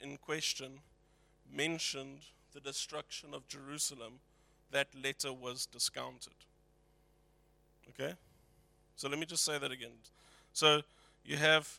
in 0.00 0.16
question 0.16 0.80
mentioned 1.50 2.18
the 2.52 2.60
destruction 2.60 3.32
of 3.32 3.46
Jerusalem, 3.46 4.14
that 4.72 4.88
letter 5.00 5.32
was 5.32 5.64
discounted. 5.64 6.34
Okay? 7.90 8.14
So 8.96 9.08
let 9.08 9.18
me 9.18 9.26
just 9.26 9.44
say 9.44 9.58
that 9.58 9.70
again. 9.70 9.92
So 10.52 10.82
you 11.24 11.36
have 11.36 11.78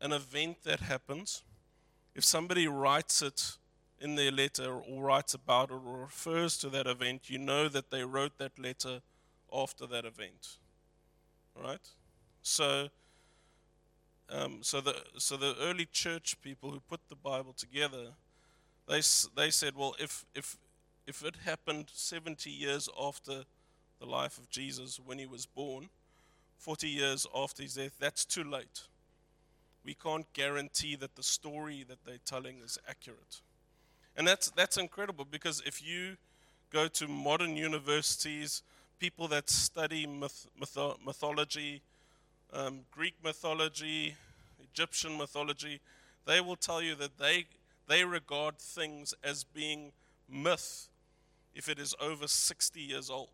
an 0.00 0.12
event 0.12 0.64
that 0.64 0.80
happens. 0.80 1.42
If 2.14 2.24
somebody 2.24 2.66
writes 2.66 3.20
it 3.20 3.56
in 4.00 4.14
their 4.14 4.32
letter 4.32 4.72
or 4.72 5.02
writes 5.02 5.34
about 5.34 5.70
it 5.70 5.74
or 5.74 6.02
refers 6.02 6.56
to 6.58 6.70
that 6.70 6.86
event, 6.86 7.28
you 7.28 7.38
know 7.38 7.68
that 7.68 7.90
they 7.90 8.04
wrote 8.04 8.38
that 8.38 8.58
letter 8.58 9.00
after 9.52 9.86
that 9.86 10.06
event. 10.06 10.56
Right? 11.54 11.86
So 12.42 12.88
um, 14.30 14.58
so 14.62 14.80
the 14.80 14.94
so 15.18 15.36
the 15.36 15.56
early 15.60 15.86
church 15.86 16.36
people 16.40 16.70
who 16.70 16.80
put 16.80 17.00
the 17.08 17.16
Bible 17.16 17.52
together, 17.52 18.08
they 18.88 19.00
they 19.36 19.50
said, 19.50 19.74
well, 19.76 19.94
if 19.98 20.24
if 20.34 20.56
if 21.06 21.24
it 21.24 21.36
happened 21.44 21.86
70 21.92 22.50
years 22.50 22.88
after 23.00 23.42
the 23.98 24.06
life 24.06 24.38
of 24.38 24.48
Jesus 24.48 25.00
when 25.04 25.18
he 25.18 25.26
was 25.26 25.46
born, 25.46 25.88
40 26.58 26.88
years 26.88 27.26
after 27.34 27.62
his 27.62 27.74
death, 27.74 27.92
that's 27.98 28.24
too 28.24 28.44
late. 28.44 28.82
We 29.84 29.94
can't 29.94 30.30
guarantee 30.34 30.94
that 30.96 31.16
the 31.16 31.22
story 31.22 31.84
that 31.88 32.04
they're 32.04 32.18
telling 32.24 32.58
is 32.58 32.78
accurate. 32.88 33.40
And 34.16 34.28
that's, 34.28 34.50
that's 34.50 34.76
incredible 34.76 35.24
because 35.24 35.62
if 35.64 35.82
you 35.82 36.16
go 36.70 36.86
to 36.88 37.08
modern 37.08 37.56
universities, 37.56 38.62
people 38.98 39.26
that 39.28 39.48
study 39.48 40.06
myth, 40.06 40.46
mytho- 40.60 40.98
mythology, 41.04 41.82
um, 42.52 42.80
Greek 42.90 43.14
mythology, 43.22 44.14
Egyptian 44.62 45.16
mythology, 45.16 45.80
they 46.26 46.40
will 46.40 46.56
tell 46.56 46.82
you 46.82 46.94
that 46.96 47.18
they, 47.18 47.46
they 47.88 48.04
regard 48.04 48.58
things 48.58 49.14
as 49.22 49.44
being 49.44 49.92
myth 50.28 50.88
if 51.54 51.68
it 51.68 51.78
is 51.78 51.94
over 52.00 52.26
60 52.26 52.80
years 52.80 53.10
old. 53.10 53.30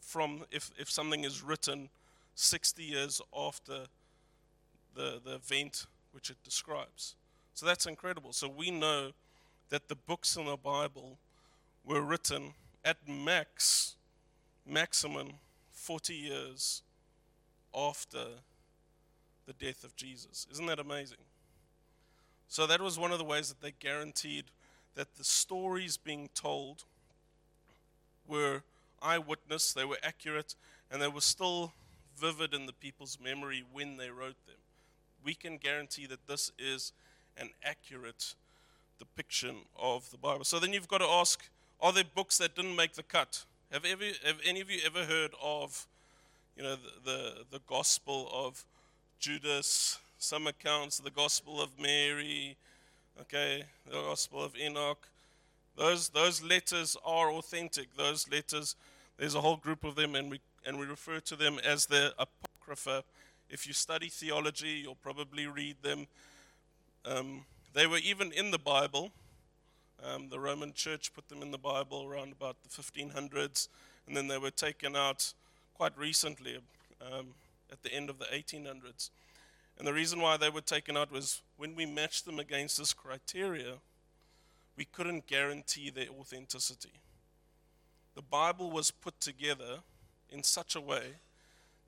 From 0.00 0.44
if, 0.50 0.70
if 0.78 0.90
something 0.90 1.24
is 1.24 1.42
written 1.42 1.88
60 2.34 2.82
years 2.82 3.20
after 3.36 3.86
the, 4.94 5.20
the 5.24 5.34
event 5.34 5.86
which 6.12 6.30
it 6.30 6.36
describes. 6.44 7.14
So 7.54 7.66
that's 7.66 7.86
incredible. 7.86 8.32
So 8.32 8.48
we 8.48 8.70
know 8.70 9.12
that 9.70 9.88
the 9.88 9.94
books 9.94 10.36
in 10.36 10.46
the 10.46 10.56
Bible 10.56 11.18
were 11.84 12.02
written 12.02 12.54
at 12.84 12.96
max, 13.08 13.96
maximum 14.66 15.34
40 15.72 16.14
years 16.14 16.82
after 17.74 18.24
the 19.46 19.52
death 19.52 19.84
of 19.84 19.96
Jesus. 19.96 20.46
Isn't 20.52 20.66
that 20.66 20.78
amazing? 20.78 21.18
So 22.48 22.66
that 22.66 22.80
was 22.80 22.98
one 22.98 23.12
of 23.12 23.18
the 23.18 23.24
ways 23.24 23.48
that 23.48 23.60
they 23.60 23.72
guaranteed 23.78 24.44
that 24.94 25.14
the 25.16 25.24
stories 25.24 25.96
being 25.96 26.28
told 26.34 26.84
were 28.26 28.62
eyewitness, 29.00 29.72
they 29.72 29.84
were 29.84 29.98
accurate, 30.02 30.54
and 30.90 31.00
they 31.00 31.08
were 31.08 31.20
still 31.20 31.72
vivid 32.18 32.54
in 32.54 32.66
the 32.66 32.72
people's 32.72 33.18
memory 33.22 33.64
when 33.72 33.96
they 33.96 34.10
wrote 34.10 34.36
them. 34.46 34.56
We 35.24 35.34
can 35.34 35.56
guarantee 35.56 36.06
that 36.06 36.26
this 36.26 36.52
is 36.58 36.92
an 37.36 37.50
accurate 37.64 38.34
depiction 38.98 39.62
of 39.78 40.10
the 40.10 40.18
Bible. 40.18 40.44
So 40.44 40.58
then 40.58 40.72
you've 40.72 40.88
got 40.88 40.98
to 40.98 41.06
ask 41.08 41.48
are 41.80 41.92
there 41.92 42.04
books 42.04 42.38
that 42.38 42.54
didn't 42.54 42.76
make 42.76 42.92
the 42.92 43.02
cut? 43.02 43.44
Have, 43.72 43.84
ever, 43.84 44.04
have 44.24 44.38
any 44.46 44.60
of 44.60 44.70
you 44.70 44.78
ever 44.86 45.04
heard 45.04 45.32
of 45.42 45.88
you 46.56 46.62
know, 46.62 46.76
the, 46.76 47.10
the, 47.10 47.32
the 47.52 47.60
Gospel 47.66 48.28
of 48.32 48.64
Judas, 49.18 49.98
some 50.18 50.46
accounts, 50.46 50.98
the 50.98 51.10
Gospel 51.10 51.60
of 51.60 51.78
Mary, 51.80 52.56
okay, 53.20 53.64
the 53.86 53.92
Gospel 53.92 54.44
of 54.44 54.56
Enoch? 54.56 55.08
Those, 55.76 56.10
those 56.10 56.42
letters 56.42 56.96
are 57.04 57.30
authentic. 57.30 57.96
Those 57.96 58.30
letters, 58.30 58.76
there's 59.16 59.34
a 59.34 59.40
whole 59.40 59.56
group 59.56 59.84
of 59.84 59.94
them, 59.94 60.14
and 60.14 60.30
we 60.30 60.40
and 60.64 60.78
we 60.78 60.86
refer 60.86 61.20
to 61.20 61.36
them 61.36 61.58
as 61.64 61.86
the 61.86 62.14
Apocrypha. 62.18 63.02
If 63.50 63.66
you 63.66 63.72
study 63.72 64.08
theology, 64.08 64.80
you'll 64.82 64.94
probably 64.94 65.46
read 65.46 65.76
them. 65.82 66.06
Um, 67.04 67.44
they 67.74 67.86
were 67.86 67.98
even 67.98 68.32
in 68.32 68.50
the 68.50 68.58
Bible. 68.58 69.10
Um, 70.04 70.28
the 70.28 70.38
Roman 70.38 70.72
Church 70.72 71.12
put 71.14 71.28
them 71.28 71.42
in 71.42 71.50
the 71.50 71.58
Bible 71.58 72.04
around 72.04 72.32
about 72.32 72.56
the 72.62 72.68
1500s, 72.68 73.68
and 74.06 74.16
then 74.16 74.28
they 74.28 74.38
were 74.38 74.50
taken 74.50 74.96
out 74.96 75.32
quite 75.74 75.96
recently, 75.96 76.58
um, 77.00 77.28
at 77.70 77.82
the 77.82 77.92
end 77.92 78.10
of 78.10 78.18
the 78.18 78.26
1800s. 78.26 79.10
And 79.78 79.86
the 79.86 79.92
reason 79.92 80.20
why 80.20 80.36
they 80.36 80.50
were 80.50 80.60
taken 80.60 80.96
out 80.96 81.10
was 81.10 81.40
when 81.56 81.74
we 81.74 81.86
matched 81.86 82.24
them 82.24 82.38
against 82.38 82.78
this 82.78 82.92
criteria, 82.92 83.74
we 84.76 84.84
couldn't 84.84 85.26
guarantee 85.26 85.90
their 85.90 86.08
authenticity. 86.18 86.92
The 88.14 88.22
Bible 88.22 88.70
was 88.70 88.90
put 88.90 89.18
together 89.20 89.80
in 90.30 90.42
such 90.42 90.76
a 90.76 90.80
way 90.80 91.14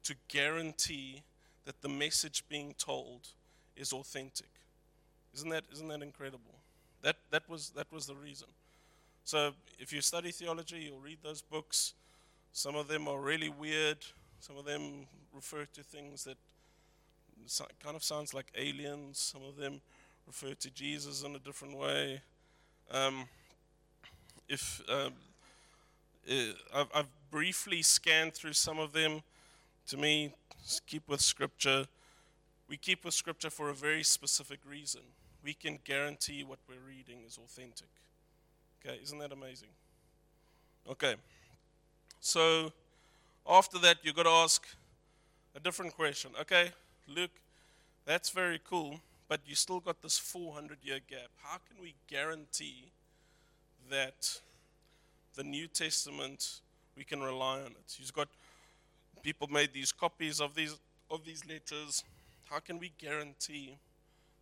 to 0.04 0.14
guarantee 0.28 1.22
that 1.64 1.80
the 1.82 1.88
message 1.88 2.44
being 2.48 2.74
told 2.78 3.28
is 3.76 3.92
authentic. 3.92 4.48
Isn't 5.34 5.50
that, 5.50 5.64
isn't 5.72 5.88
that 5.88 6.02
incredible? 6.02 6.60
That, 7.02 7.16
that, 7.30 7.48
was, 7.48 7.70
that 7.70 7.90
was 7.92 8.06
the 8.06 8.14
reason. 8.14 8.48
So 9.24 9.52
if 9.78 9.92
you 9.92 10.00
study 10.00 10.30
theology, 10.30 10.86
you'll 10.86 11.00
read 11.00 11.18
those 11.22 11.42
books. 11.42 11.94
Some 12.56 12.76
of 12.76 12.86
them 12.86 13.08
are 13.08 13.18
really 13.18 13.48
weird. 13.48 13.98
Some 14.38 14.56
of 14.56 14.64
them 14.64 15.06
refer 15.34 15.66
to 15.72 15.82
things 15.82 16.22
that 16.22 16.36
kind 17.82 17.96
of 17.96 18.04
sounds 18.04 18.32
like 18.32 18.46
aliens. 18.56 19.18
Some 19.18 19.42
of 19.42 19.56
them 19.56 19.80
refer 20.24 20.54
to 20.54 20.70
Jesus 20.70 21.24
in 21.24 21.34
a 21.34 21.40
different 21.40 21.76
way. 21.76 22.20
Um, 22.92 23.24
if 24.48 24.80
um, 24.88 25.14
I've, 26.72 26.86
I've 26.94 27.08
briefly 27.32 27.82
scanned 27.82 28.34
through 28.34 28.52
some 28.52 28.78
of 28.78 28.92
them. 28.92 29.22
To 29.88 29.96
me, 29.96 30.32
keep 30.86 31.08
with 31.08 31.20
Scripture, 31.20 31.86
we 32.68 32.76
keep 32.76 33.04
with 33.04 33.14
Scripture 33.14 33.50
for 33.50 33.68
a 33.68 33.74
very 33.74 34.04
specific 34.04 34.60
reason. 34.64 35.00
We 35.42 35.54
can 35.54 35.80
guarantee 35.84 36.44
what 36.44 36.60
we're 36.68 36.88
reading 36.88 37.24
is 37.26 37.36
authentic. 37.36 37.88
Okay, 38.80 39.00
isn't 39.02 39.18
that 39.18 39.32
amazing? 39.32 39.70
Okay, 40.88 41.16
so 42.24 42.72
after 43.46 43.78
that, 43.80 43.98
you've 44.02 44.16
got 44.16 44.22
to 44.22 44.30
ask 44.30 44.66
a 45.54 45.60
different 45.60 45.94
question. 45.94 46.30
Okay, 46.40 46.70
Luke, 47.06 47.30
that's 48.06 48.30
very 48.30 48.58
cool, 48.66 48.98
but 49.28 49.40
you 49.46 49.54
still 49.54 49.78
got 49.78 50.00
this 50.00 50.16
400 50.16 50.78
year 50.82 51.00
gap. 51.06 51.28
How 51.42 51.58
can 51.68 51.76
we 51.82 51.92
guarantee 52.08 52.84
that 53.90 54.40
the 55.34 55.44
New 55.44 55.66
Testament 55.66 56.60
we 56.96 57.04
can 57.04 57.22
rely 57.22 57.60
on 57.60 57.72
it? 57.72 57.98
You've 57.98 58.14
got 58.14 58.28
people 59.22 59.46
made 59.48 59.74
these 59.74 59.92
copies 59.92 60.40
of 60.40 60.54
these 60.54 60.76
of 61.10 61.26
these 61.26 61.44
letters. 61.46 62.04
How 62.44 62.58
can 62.58 62.78
we 62.78 62.90
guarantee 62.96 63.76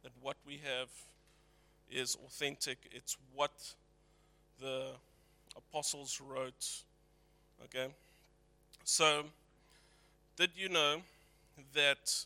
that 0.05 0.13
what 0.21 0.37
we 0.47 0.61
have 0.63 0.89
is 1.91 2.17
authentic? 2.27 2.79
It's 2.93 3.17
what 3.35 3.51
the 4.61 4.91
apostles 5.57 6.21
wrote. 6.25 6.85
Okay? 7.65 7.89
So, 8.85 9.25
did 10.37 10.51
you 10.57 10.69
know 10.69 11.03
that 11.75 12.25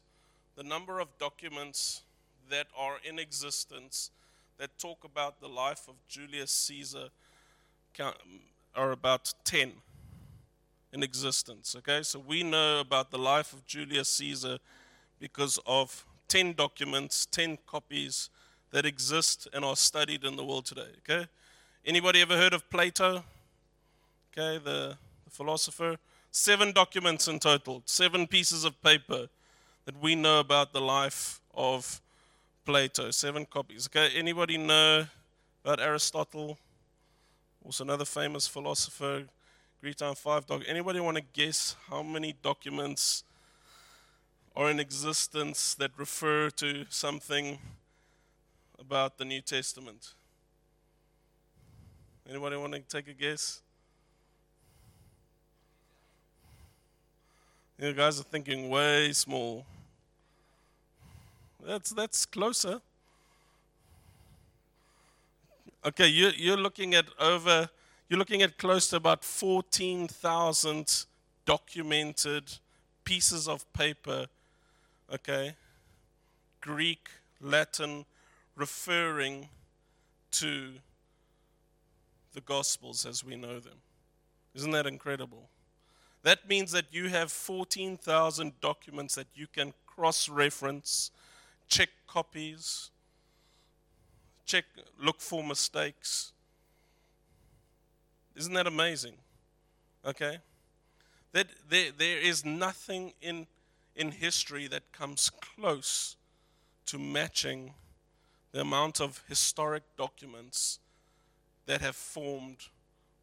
the 0.57 0.63
number 0.63 1.01
of 1.01 1.09
documents 1.19 2.03
that 2.49 2.67
are 2.77 2.97
in 3.05 3.19
existence 3.19 4.11
that 4.59 4.79
talk 4.79 5.05
about 5.05 5.41
the 5.41 5.49
life 5.49 5.89
of 5.89 5.95
Julius 6.09 6.51
Caesar 6.51 7.09
are 8.75 8.93
about 8.93 9.33
10 9.45 9.73
in 10.93 11.03
existence. 11.03 11.77
Okay, 11.79 12.03
so 12.03 12.19
we 12.19 12.43
know 12.43 12.81
about 12.81 13.11
the 13.11 13.19
life 13.19 13.53
of 13.53 13.67
Julius 13.67 14.09
Caesar 14.09 14.59
because 15.19 15.59
of 15.67 16.05
10 16.29 16.55
documents, 16.55 17.27
10 17.27 17.59
copies 17.67 18.31
that 18.71 18.85
exist 18.85 19.49
and 19.53 19.65
are 19.65 19.77
studied 19.77 20.25
in 20.25 20.37
the 20.37 20.45
world 20.45 20.67
today. 20.67 20.93
Okay, 20.99 21.27
anybody 21.85 22.21
ever 22.23 22.37
heard 22.37 22.55
of 22.55 22.69
Plato? 22.71 23.25
Okay, 24.33 24.63
the, 24.63 24.97
philosopher. 25.37 25.97
Seven 26.31 26.73
documents 26.73 27.29
in 27.29 27.39
total, 27.39 27.83
seven 27.85 28.27
pieces 28.27 28.65
of 28.65 28.83
paper 28.83 29.29
that 29.85 30.03
we 30.03 30.15
know 30.15 30.41
about 30.41 30.73
the 30.73 30.81
life 30.81 31.41
of 31.55 32.01
Plato. 32.65 33.11
Seven 33.11 33.47
copies. 33.47 33.89
Okay, 33.89 34.11
anybody 34.17 34.59
know 34.59 35.07
about 35.65 35.81
Aristotle? 35.81 36.59
Also 37.65 37.85
another 37.85 38.05
famous 38.05 38.47
philosopher. 38.47 39.25
Greek 39.81 39.97
time 39.97 40.15
five. 40.15 40.45
Anybody 40.67 41.01
want 41.01 41.17
to 41.17 41.23
guess 41.33 41.77
how 41.89 42.03
many 42.03 42.35
documents 42.43 43.25
are 44.55 44.71
in 44.71 44.81
existence 44.81 45.75
that 45.75 45.91
refer 45.97 46.51
to 46.51 46.87
something 46.89 47.59
about 48.79 49.19
the 49.19 49.25
New 49.25 49.41
Testament? 49.41 50.15
Anybody 52.29 52.57
want 52.57 52.73
to 52.73 52.81
take 52.81 53.09
a 53.09 53.13
guess? 53.13 53.63
You 57.79 57.93
guys 57.93 58.19
are 58.19 58.25
thinking 58.25 58.71
way 58.71 59.13
small. 59.13 59.67
That's 61.63 61.91
that's 61.91 62.25
closer. 62.25 62.81
Okay, 65.85 66.07
you, 66.09 66.31
you're 66.37 66.57
looking 66.57 66.95
at 66.95 67.05
over. 67.21 67.69
You're 68.09 68.19
looking 68.19 68.41
at 68.43 68.57
close 68.57 68.89
to 68.91 68.97
about 68.97 69.25
fourteen 69.25 70.09
thousand 70.09 71.05
documented 71.45 72.45
pieces 73.05 73.47
of 73.47 73.71
paper. 73.75 74.27
Okay, 75.13 75.55
Greek, 76.63 77.11
Latin, 77.43 78.07
referring 78.57 79.49
to 80.31 80.71
the 82.33 82.41
Gospels 82.41 83.05
as 83.05 83.23
we 83.23 83.37
know 83.37 83.61
them. 83.61 83.81
Isn't 84.55 84.71
that 84.71 84.87
incredible? 84.87 85.51
That 86.27 86.49
means 86.49 86.73
that 86.73 86.87
you 86.91 87.09
have 87.09 87.31
14,000 87.31 88.61
documents 88.61 89.15
that 89.15 89.29
you 89.37 89.47
can 89.47 89.73
cross 89.87 90.29
reference, 90.29 91.13
check 91.69 91.89
copies, 92.09 92.91
check, 94.45 94.65
look 95.01 95.21
for 95.21 95.45
mistakes. 95.45 96.33
Isn't 98.35 98.55
that 98.55 98.67
amazing? 98.67 99.15
Okay? 100.05 100.39
That 101.31 101.47
there, 101.69 101.93
there 101.97 102.19
is 102.19 102.45
nothing 102.45 103.13
in, 103.23 103.47
in 103.95 104.11
history 104.11 104.67
that 104.67 104.91
comes 104.91 105.31
close 105.31 106.17
to 106.87 106.99
matching 106.99 107.73
the 108.51 108.63
amount 108.63 109.01
of 109.01 109.23
historic 109.29 109.85
documents 109.97 110.81
that 111.67 111.81
have 111.83 111.95
formed 111.95 112.67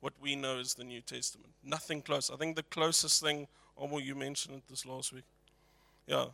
what 0.04 0.14
we 0.20 0.36
know 0.36 0.60
as 0.60 0.74
the 0.74 0.84
New 0.84 1.00
Testament. 1.00 1.54
Nothing 1.64 2.02
close. 2.02 2.30
I 2.30 2.36
think 2.36 2.58
the 2.58 2.64
closest 2.64 3.24
thing, 3.24 3.48
Omo, 3.82 4.04
you 4.04 4.16
mentioned 4.16 4.58
it 4.58 4.64
this 4.70 4.86
last 4.86 5.14
week. 5.14 5.24
Yeah. 6.08 6.26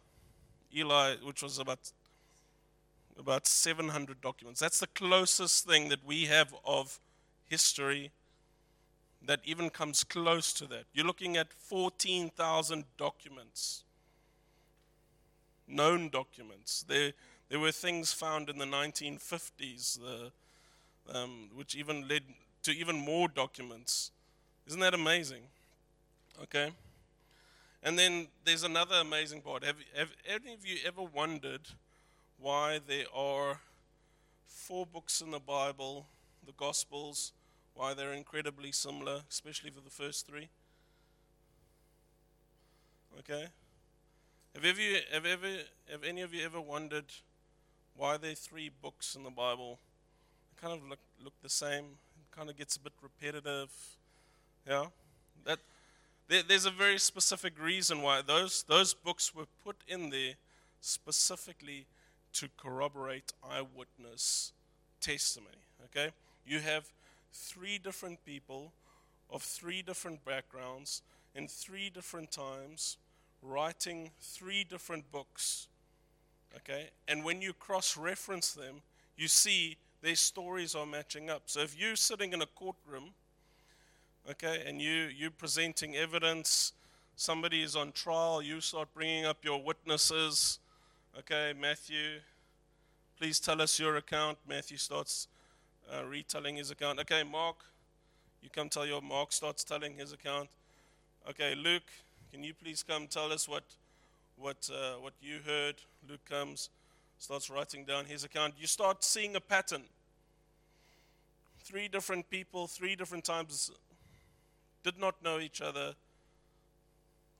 Eli, 0.75 1.17
which 1.23 1.43
was 1.43 1.59
about 1.59 1.91
about 3.15 3.45
700 3.45 4.21
documents. 4.21 4.59
That's 4.59 4.79
the 4.79 4.87
closest 4.87 5.67
thing 5.67 5.89
that 5.89 6.03
we 6.03 6.25
have 6.25 6.55
of 6.65 6.99
history 7.45 8.11
that 9.27 9.41
even 9.43 9.69
comes 9.69 10.03
close 10.03 10.51
to 10.53 10.65
that. 10.67 10.85
You're 10.93 11.05
looking 11.05 11.37
at 11.37 11.53
14,000 11.53 12.85
documents, 12.97 13.83
known 15.67 16.09
documents. 16.09 16.85
There, 16.87 17.11
there 17.49 17.59
were 17.59 17.73
things 17.73 18.13
found 18.13 18.49
in 18.49 18.57
the 18.57 18.65
1950s, 18.65 19.99
the, 19.99 20.31
um, 21.13 21.49
which 21.53 21.75
even 21.75 22.07
led 22.07 22.23
to 22.69 22.77
even 22.77 22.97
more 22.97 23.27
documents. 23.27 24.11
Isn't 24.67 24.79
that 24.79 24.93
amazing? 24.93 25.43
Okay. 26.43 26.71
And 27.81 27.97
then 27.97 28.27
there's 28.45 28.63
another 28.63 28.95
amazing 28.95 29.41
part. 29.41 29.63
Have, 29.63 29.77
have 29.95 30.09
any 30.27 30.53
of 30.53 30.65
you 30.65 30.77
ever 30.85 31.01
wondered 31.01 31.61
why 32.37 32.79
there 32.85 33.05
are 33.13 33.59
four 34.45 34.85
books 34.85 35.21
in 35.21 35.31
the 35.31 35.39
Bible, 35.39 36.05
the 36.45 36.51
Gospels, 36.53 37.31
why 37.73 37.93
they're 37.93 38.13
incredibly 38.13 38.71
similar, 38.71 39.21
especially 39.29 39.71
for 39.71 39.81
the 39.81 39.89
first 39.89 40.27
three? 40.27 40.49
Okay. 43.19 43.47
Have, 44.53 44.65
ever, 44.65 44.81
have, 45.11 45.25
ever, 45.25 45.47
have 45.89 46.03
any 46.03 46.21
of 46.21 46.33
you 46.33 46.45
ever 46.45 46.61
wondered 46.61 47.05
why 47.95 48.17
there 48.17 48.31
are 48.31 48.35
three 48.35 48.69
books 48.81 49.15
in 49.15 49.23
the 49.23 49.29
Bible? 49.29 49.79
They 50.49 50.61
kind 50.67 50.79
of 50.79 50.87
look, 50.87 50.99
look 51.23 51.33
the 51.41 51.49
same 51.49 51.85
kind 52.31 52.49
of 52.49 52.57
gets 52.57 52.75
a 52.75 52.79
bit 52.79 52.93
repetitive. 53.01 53.69
Yeah, 54.67 54.85
that 55.45 55.59
there, 56.27 56.43
there's 56.47 56.65
a 56.65 56.71
very 56.71 56.99
specific 56.99 57.53
reason 57.61 58.01
why 58.01 58.21
those 58.21 58.63
those 58.63 58.93
books 58.93 59.33
were 59.33 59.47
put 59.63 59.77
in 59.87 60.09
there 60.09 60.33
specifically 60.81 61.85
to 62.33 62.47
corroborate 62.57 63.33
eyewitness 63.43 64.53
testimony. 65.01 65.55
Okay, 65.85 66.11
you 66.45 66.59
have 66.59 66.91
three 67.33 67.77
different 67.77 68.23
people 68.25 68.73
of 69.29 69.41
three 69.41 69.81
different 69.81 70.23
backgrounds 70.25 71.01
in 71.35 71.47
three 71.47 71.89
different 71.89 72.31
times 72.31 72.97
writing 73.41 74.11
three 74.21 74.63
different 74.63 75.11
books. 75.11 75.67
Okay, 76.55 76.89
and 77.07 77.23
when 77.23 77.41
you 77.41 77.53
cross 77.53 77.95
reference 77.95 78.53
them, 78.53 78.81
you 79.17 79.27
see 79.27 79.77
their 80.01 80.15
stories 80.15 80.75
are 80.75 80.85
matching 80.85 81.29
up. 81.29 81.43
So 81.45 81.61
if 81.61 81.79
you're 81.79 81.95
sitting 81.95 82.33
in 82.33 82.41
a 82.41 82.45
courtroom, 82.45 83.11
okay, 84.29 84.63
and 84.65 84.81
you 84.81 85.09
you're 85.15 85.31
presenting 85.31 85.95
evidence, 85.95 86.73
somebody 87.15 87.61
is 87.61 87.75
on 87.75 87.91
trial, 87.91 88.41
you 88.41 88.61
start 88.61 88.87
bringing 88.93 89.25
up 89.25 89.37
your 89.43 89.61
witnesses. 89.61 90.59
Okay, 91.17 91.53
Matthew, 91.59 92.19
please 93.17 93.39
tell 93.39 93.61
us 93.61 93.79
your 93.79 93.97
account. 93.97 94.37
Matthew 94.47 94.77
starts 94.77 95.27
uh, 95.91 96.05
retelling 96.05 96.55
his 96.55 96.71
account. 96.71 96.99
Okay, 96.99 97.23
Mark, 97.23 97.57
you 98.41 98.49
come 98.49 98.69
tell 98.69 98.85
your. 98.85 99.01
Mark 99.01 99.33
starts 99.33 99.63
telling 99.63 99.95
his 99.95 100.13
account. 100.13 100.49
Okay, 101.29 101.55
Luke, 101.55 101.89
can 102.31 102.43
you 102.43 102.53
please 102.53 102.83
come 102.83 103.07
tell 103.07 103.33
us 103.33 103.49
what 103.49 103.63
what 104.37 104.69
uh, 104.73 104.93
what 104.99 105.13
you 105.21 105.39
heard? 105.45 105.75
Luke 106.07 106.23
comes 106.29 106.69
starts 107.19 107.49
writing 107.49 107.83
down 107.83 108.05
his 108.05 108.23
account, 108.23 108.55
you 108.57 108.65
start 108.65 109.03
seeing 109.03 109.35
a 109.35 109.41
pattern. 109.41 109.83
Three 111.59 111.87
different 111.87 112.29
people, 112.29 112.65
three 112.65 112.95
different 112.95 113.25
times, 113.25 113.69
did 114.83 114.97
not 114.97 115.21
know 115.21 115.39
each 115.39 115.61
other. 115.61 115.93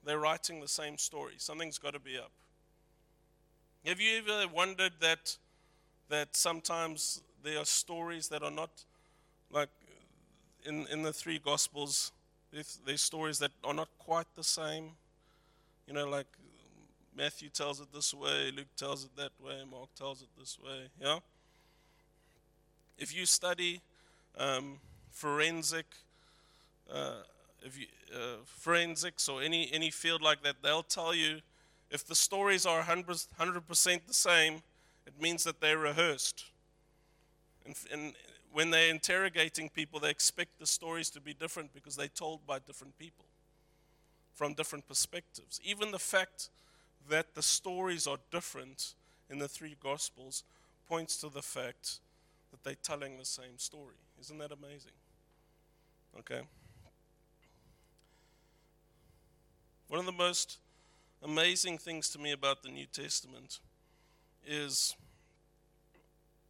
They're 0.06 0.20
writing 0.20 0.60
the 0.60 0.68
same 0.68 0.98
story. 0.98 1.34
Something's 1.38 1.80
got 1.80 1.94
to 1.94 2.00
be 2.00 2.18
up. 2.18 2.32
Have 3.86 4.00
you 4.00 4.18
ever 4.18 4.48
wondered 4.54 4.92
that 5.00 5.38
that 6.10 6.36
sometimes 6.36 7.22
there 7.44 7.60
are 7.60 7.66
stories 7.66 8.28
that 8.30 8.44
are 8.44 8.52
not 8.52 8.70
like 9.52 9.70
in 10.66 10.86
in 10.88 11.02
the 11.02 11.14
three 11.14 11.40
gospels? 11.40 12.12
There's, 12.52 12.80
there's 12.86 13.02
stories 13.02 13.40
that 13.40 13.52
are 13.64 13.74
not 13.74 13.90
quite 14.00 14.28
the 14.36 14.44
same. 14.44 14.92
You 15.88 15.94
know, 15.94 16.08
like 16.08 16.28
Matthew 17.20 17.50
tells 17.50 17.82
it 17.82 17.88
this 17.94 18.14
way, 18.14 18.50
Luke 18.56 18.74
tells 18.78 19.04
it 19.04 19.10
that 19.18 19.32
way, 19.44 19.62
Mark 19.70 19.90
tells 19.94 20.22
it 20.22 20.30
this 20.40 20.58
way. 20.58 20.88
Yeah? 21.02 21.20
If 22.98 23.14
you 23.14 23.26
study 23.26 23.82
um, 24.38 24.80
forensic, 25.12 25.86
uh, 26.90 27.24
if 27.62 27.78
you, 27.78 27.88
uh, 28.16 28.38
forensics 28.46 29.28
or 29.28 29.42
any, 29.42 29.70
any 29.74 29.90
field 29.90 30.22
like 30.22 30.44
that, 30.44 30.64
they'll 30.64 30.82
tell 30.82 31.14
you 31.14 31.42
if 31.92 32.08
the 32.08 32.16
stories 32.16 32.66
are 32.66 32.84
100%, 32.84 33.28
100% 33.38 34.00
the 34.08 34.14
same, 34.14 34.62
it 35.06 35.22
means 35.22 35.44
that 35.44 35.60
they're 35.60 35.78
rehearsed. 35.78 36.46
And, 37.66 37.76
and 37.92 38.14
when 38.54 38.70
they're 38.70 38.90
interrogating 38.90 39.68
people, 39.68 40.00
they 40.00 40.10
expect 40.10 40.58
the 40.58 40.66
stories 40.66 41.10
to 41.10 41.20
be 41.20 41.34
different 41.34 41.74
because 41.74 41.98
they're 41.98 42.08
told 42.08 42.48
by 42.48 42.60
different 42.60 42.98
people 42.98 43.26
from 44.34 44.54
different 44.54 44.88
perspectives. 44.88 45.60
Even 45.66 45.92
the 45.92 46.00
fact 46.00 46.50
that 47.08 47.36
the 47.36 47.42
stories 47.42 48.08
are 48.08 48.18
different 48.32 48.96
in 49.30 49.40
the 49.40 49.48
three 49.48 49.76
Gospels 49.82 50.44
points 50.88 51.18
to 51.18 51.30
the 51.30 51.42
fact 51.42 52.00
that 52.52 52.64
they're 52.64 52.76
telling 52.82 53.18
the 53.18 53.26
same 53.26 53.58
story. 53.58 53.96
Isn't 54.20 54.38
that 54.40 54.52
amazing? 54.52 54.92
Okay. 56.18 56.42
One 59.88 60.00
of 60.00 60.06
the 60.06 60.12
most 60.12 60.58
amazing 61.24 61.78
things 61.78 62.10
to 62.10 62.20
me 62.20 62.32
about 62.32 62.64
the 62.64 62.70
New 62.70 62.86
Testament 62.86 63.60
is 64.46 64.96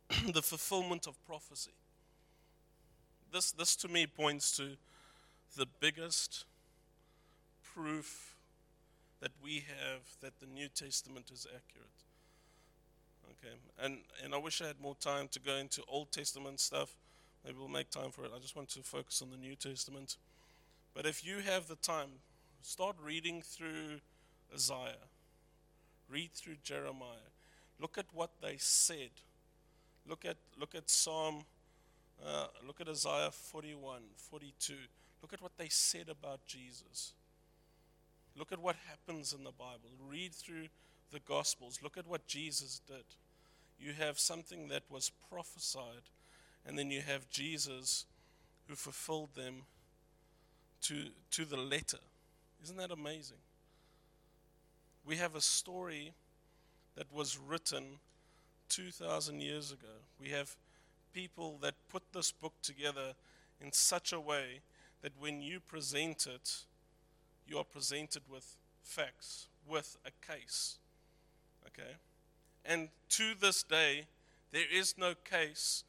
the 0.34 0.42
fulfillment 0.42 1.08
of 1.08 1.24
prophecy. 1.26 1.72
This, 3.32 3.52
this 3.52 3.76
to 3.78 3.88
me 3.88 4.08
points 4.08 4.56
to 4.58 4.72
the 5.56 5.68
biggest 5.80 6.46
proof 7.74 8.29
that 9.22 9.32
we 9.42 9.66
have 9.68 10.02
that 10.22 10.40
the 10.40 10.46
New 10.46 10.68
Testament 10.70 11.30
is 11.32 11.46
accurate. 11.46 11.90
Okay, 13.32 13.56
and, 13.82 14.00
and 14.24 14.34
I 14.34 14.38
wish 14.38 14.62
I 14.62 14.68
had 14.68 14.82
more 14.82 14.96
time 14.96 15.28
to 15.30 15.40
go 15.40 15.56
into 15.56 15.82
Old 15.88 16.12
Testament 16.12 16.60
stuff. 16.60 16.96
Maybe 17.46 17.58
we'll 17.58 17.68
make 17.68 17.90
time 17.90 18.12
for 18.12 18.26
it. 18.26 18.32
I 18.36 18.40
just 18.40 18.56
want 18.56 18.70
to 18.70 18.82
focus 18.82 19.22
on 19.22 19.30
the 19.30 19.38
New 19.38 19.56
Testament. 19.56 20.18
But 20.94 21.06
if 21.06 21.26
you 21.26 21.40
have 21.40 21.68
the 21.68 21.76
time, 21.76 22.10
start 22.62 22.96
reading 23.02 23.42
through 23.42 24.02
Isaiah, 24.54 25.08
read 26.10 26.32
through 26.34 26.56
Jeremiah, 26.64 27.30
look 27.80 27.98
at 27.98 28.06
what 28.14 28.32
they 28.42 28.56
said. 28.58 29.12
Look 30.08 30.26
at, 30.26 30.38
look 30.60 30.76
at 30.76 30.90
Psalm, 30.90 31.44
uh, 32.26 32.48
look 32.66 32.82
at 32.82 32.90
Isaiah 32.90 33.32
41, 33.32 34.02
42. 34.18 34.74
Look 35.22 35.34
at 35.34 35.42
what 35.42 35.58
they 35.58 35.70
said 35.70 36.10
about 36.10 36.46
Jesus. 36.46 37.14
Look 38.40 38.54
at 38.54 38.60
what 38.60 38.78
happens 38.88 39.34
in 39.34 39.44
the 39.44 39.52
Bible. 39.52 39.90
Read 40.10 40.34
through 40.34 40.68
the 41.12 41.20
Gospels. 41.20 41.80
Look 41.84 41.98
at 41.98 42.08
what 42.08 42.26
Jesus 42.26 42.80
did. 42.88 43.04
You 43.78 43.92
have 43.92 44.18
something 44.18 44.70
that 44.70 44.84
was 44.90 45.12
prophesied, 45.30 46.08
and 46.66 46.80
then 46.80 46.90
you 46.90 47.02
have 47.02 47.30
Jesus 47.30 48.06
who 48.68 48.76
fulfilled 48.76 49.36
them 49.36 49.64
to, 50.84 51.08
to 51.32 51.44
the 51.44 51.58
letter. 51.58 52.00
Isn't 52.64 52.78
that 52.78 52.92
amazing? 52.92 53.38
We 55.06 55.18
have 55.18 55.36
a 55.36 55.42
story 55.42 56.14
that 56.96 57.12
was 57.14 57.38
written 57.38 58.00
2,000 58.70 59.42
years 59.42 59.72
ago. 59.74 59.88
We 60.22 60.30
have 60.30 60.56
people 61.14 61.58
that 61.62 61.74
put 61.92 62.04
this 62.14 62.32
book 62.32 62.54
together 62.62 63.16
in 63.60 63.74
such 63.74 64.14
a 64.14 64.20
way 64.20 64.62
that 65.02 65.12
when 65.20 65.42
you 65.42 65.60
present 65.60 66.26
it, 66.26 66.64
you 67.50 67.58
are 67.58 67.64
presented 67.64 68.22
with 68.30 68.58
facts, 68.84 69.48
with 69.68 69.98
a 70.06 70.12
case. 70.32 70.78
Okay? 71.68 71.92
And 72.66 72.90
to 73.10 73.34
this 73.40 73.64
day, 73.64 74.06
there 74.52 74.72
is 74.72 74.96
no 74.98 75.14
case 75.16 75.84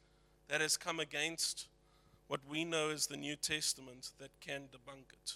that 0.47 0.61
has 0.61 0.77
come 0.77 0.99
against 0.99 1.67
what 2.27 2.41
we 2.49 2.63
know 2.63 2.89
as 2.89 3.07
the 3.07 3.17
New 3.17 3.35
Testament 3.35 4.11
that 4.19 4.31
can 4.39 4.63
debunk 4.71 5.13
it. 5.13 5.33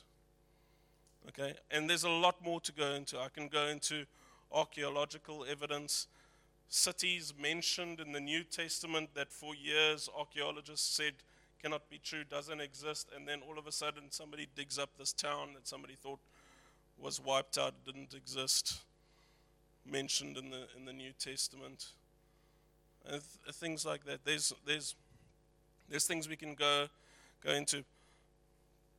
Okay? 1.27 1.53
And 1.71 1.89
there's 1.89 2.03
a 2.03 2.09
lot 2.09 2.43
more 2.43 2.59
to 2.61 2.71
go 2.71 2.93
into. 2.93 3.19
I 3.19 3.27
can 3.27 3.47
go 3.47 3.67
into 3.67 4.05
archaeological 4.51 5.45
evidence, 5.49 6.07
cities 6.69 7.33
mentioned 7.39 7.99
in 7.99 8.11
the 8.11 8.19
New 8.19 8.43
Testament 8.43 9.09
that 9.13 9.31
for 9.31 9.53
years 9.55 10.09
archaeologists 10.17 10.95
said 10.95 11.13
cannot 11.65 11.89
be 11.89 11.97
true, 11.97 12.23
doesn't 12.23 12.61
exist, 12.61 13.09
and 13.15 13.27
then 13.27 13.41
all 13.41 13.57
of 13.57 13.65
a 13.65 13.71
sudden 13.71 14.03
somebody 14.11 14.47
digs 14.55 14.77
up 14.77 14.91
this 14.99 15.11
town 15.11 15.49
that 15.55 15.67
somebody 15.67 15.95
thought 15.95 16.19
was 16.95 17.19
wiped 17.19 17.57
out, 17.57 17.73
didn't 17.83 18.13
exist, 18.13 18.81
mentioned 19.83 20.37
in 20.37 20.51
the 20.51 20.67
in 20.77 20.85
the 20.85 20.93
New 20.93 21.11
Testament. 21.17 21.87
And 23.03 23.13
th- 23.13 23.23
uh, 23.49 23.51
things 23.51 23.83
like 23.83 24.05
that. 24.05 24.19
There's 24.23 24.53
there's 24.63 24.93
there's 25.89 26.05
things 26.05 26.29
we 26.29 26.35
can 26.35 26.53
go 26.53 26.85
go 27.43 27.51
into, 27.53 27.83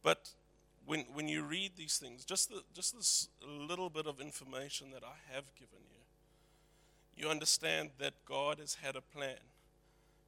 but 0.03 0.31
when 0.87 1.05
when 1.15 1.29
you 1.29 1.45
read 1.45 1.77
these 1.77 1.99
things, 1.99 2.25
just 2.25 2.51
the, 2.51 2.65
just 2.75 2.97
this 2.97 3.29
little 3.47 3.91
bit 3.91 4.09
of 4.09 4.21
information 4.21 4.91
that 4.91 5.05
I 5.05 5.15
have 5.33 5.45
given 5.55 5.85
you, 5.89 7.23
you 7.23 7.31
understand 7.31 7.91
that 7.99 8.15
God 8.25 8.59
has 8.59 8.75
had 8.83 8.97
a 8.97 9.01
plan 9.01 9.39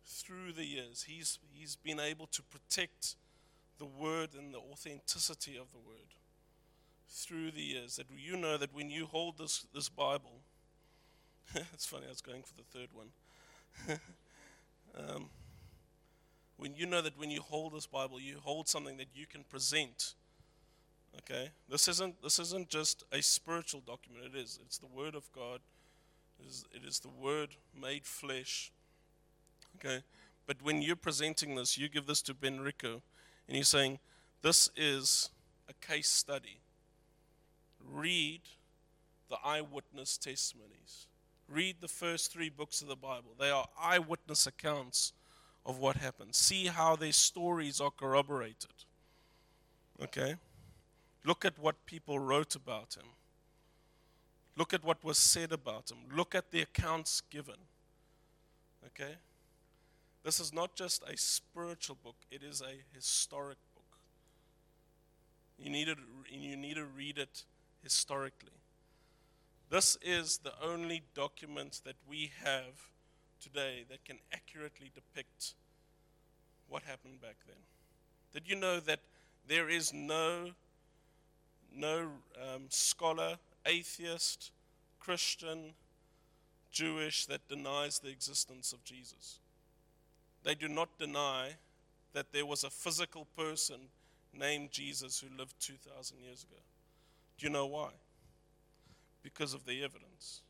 through 0.04 0.52
the 0.52 0.64
years. 0.64 1.04
He's, 1.08 1.38
he's 1.52 1.76
been 1.76 2.00
able 2.00 2.26
to 2.28 2.42
protect 2.42 3.16
the 3.78 3.87
word 3.87 4.30
and 4.37 4.52
the 4.52 4.58
authenticity 4.58 5.56
of 5.56 5.72
the 5.72 5.78
word 5.78 6.14
through 7.08 7.50
the 7.52 7.62
years. 7.62 7.96
That 7.96 8.06
you 8.16 8.37
know 8.37 8.56
that 8.56 8.74
when 8.74 8.90
you 8.90 9.06
hold 9.06 9.38
this, 9.38 9.66
this 9.74 9.88
Bible, 9.88 10.42
it's 11.54 11.87
funny, 11.87 12.06
I 12.06 12.11
was 12.11 12.20
going 12.20 12.42
for 12.42 12.54
the 12.54 12.78
third 12.78 12.88
one. 12.92 13.08
um, 14.98 15.30
when 16.56 16.74
you 16.74 16.87
know 16.87 17.00
that 17.00 17.18
when 17.18 17.30
you 17.30 17.40
hold 17.40 17.74
this 17.74 17.87
Bible, 17.87 18.20
you 18.20 18.38
hold 18.42 18.68
something 18.68 18.96
that 18.96 19.08
you 19.14 19.26
can 19.26 19.44
present. 19.44 20.14
Okay, 21.18 21.50
this 21.68 21.88
isn't 21.88 22.20
this 22.22 22.38
isn't 22.38 22.68
just 22.68 23.04
a 23.12 23.22
spiritual 23.22 23.80
document. 23.80 24.26
It 24.34 24.38
is. 24.38 24.58
It's 24.64 24.78
the 24.78 24.87
Word 24.87 25.14
of 25.14 25.30
God. 25.32 25.61
It 26.38 26.46
is, 26.46 26.64
it 26.74 26.84
is 26.87 27.00
the 27.00 27.08
Word 27.08 27.50
made 27.80 28.04
flesh 28.04 28.72
Okay? 29.78 30.02
But 30.46 30.62
when 30.62 30.82
you're 30.82 30.96
presenting 30.96 31.54
this, 31.54 31.76
you 31.76 31.88
give 31.88 32.06
this 32.06 32.22
to 32.22 32.34
Ben 32.34 32.60
Rico, 32.60 33.02
and 33.46 33.56
you're 33.56 33.64
saying, 33.64 33.98
This 34.42 34.70
is 34.76 35.30
a 35.68 35.74
case 35.74 36.08
study. 36.08 36.60
Read 37.84 38.40
the 39.28 39.36
eyewitness 39.44 40.16
testimonies. 40.18 41.06
Read 41.48 41.76
the 41.80 41.88
first 41.88 42.32
three 42.32 42.50
books 42.50 42.82
of 42.82 42.88
the 42.88 42.96
Bible. 42.96 43.34
They 43.38 43.50
are 43.50 43.66
eyewitness 43.80 44.46
accounts 44.46 45.12
of 45.64 45.78
what 45.78 45.96
happened. 45.96 46.34
See 46.34 46.66
how 46.66 46.96
their 46.96 47.12
stories 47.12 47.80
are 47.80 47.90
corroborated. 47.90 48.84
Okay? 50.02 50.36
Look 51.24 51.44
at 51.44 51.58
what 51.58 51.86
people 51.86 52.18
wrote 52.18 52.54
about 52.54 52.96
him. 52.96 53.06
Look 54.56 54.74
at 54.74 54.84
what 54.84 55.04
was 55.04 55.18
said 55.18 55.52
about 55.52 55.90
him. 55.90 55.98
Look 56.14 56.34
at 56.34 56.50
the 56.50 56.62
accounts 56.62 57.22
given. 57.30 57.56
Okay? 58.86 59.14
This 60.24 60.40
is 60.40 60.52
not 60.52 60.74
just 60.74 61.02
a 61.04 61.16
spiritual 61.16 61.96
book, 62.02 62.16
it 62.31 62.42
is 62.42 62.61
a 62.61 62.74
historic 62.94 63.59
book. 63.74 63.85
You 65.59 65.70
need, 65.70 65.87
to, 65.87 65.96
you 66.31 66.57
need 66.57 66.74
to 66.74 66.85
read 66.85 67.18
it 67.18 67.44
historically. 67.83 68.50
This 69.70 69.98
is 70.02 70.38
the 70.38 70.52
only 70.62 71.02
document 71.14 71.83
that 71.85 71.96
we 72.09 72.31
have 72.42 72.90
today 73.40 73.85
that 73.90 74.04
can 74.04 74.18
accurately 74.33 74.90
depict 74.94 75.54
what 76.68 76.83
happened 76.85 77.20
back 77.20 77.37
then. 77.46 77.57
Did 78.33 78.48
you 78.48 78.57
know 78.57 78.81
that 78.81 79.00
there 79.46 79.68
is 79.68 79.92
no, 79.92 80.50
no 81.74 82.09
um, 82.37 82.62
scholar, 82.68 83.37
atheist, 83.66 84.52
Christian, 85.00 85.74
Jewish 86.70 87.26
that 87.26 87.46
denies 87.48 87.98
the 87.98 88.11
existence 88.11 88.72
of 88.72 88.85
Jesus? 88.85 89.38
They 90.44 90.55
do 90.55 90.68
not 90.68 90.88
deny 90.98 91.51
that 92.12 92.33
there 92.33 92.46
was 92.46 92.64
a 92.64 92.70
physical 92.70 93.27
person 93.37 93.77
named 94.33 94.70
Jesus 94.70 95.20
who 95.20 95.37
lived 95.37 95.55
2,000 95.61 96.18
years 96.18 96.44
ago. 96.44 96.61
Do 97.38 97.46
you 97.46 97.53
know 97.53 97.66
why? 97.66 97.90
Because 99.22 99.55
of 99.55 99.66
the 99.66 99.83
evidence. 99.83 100.42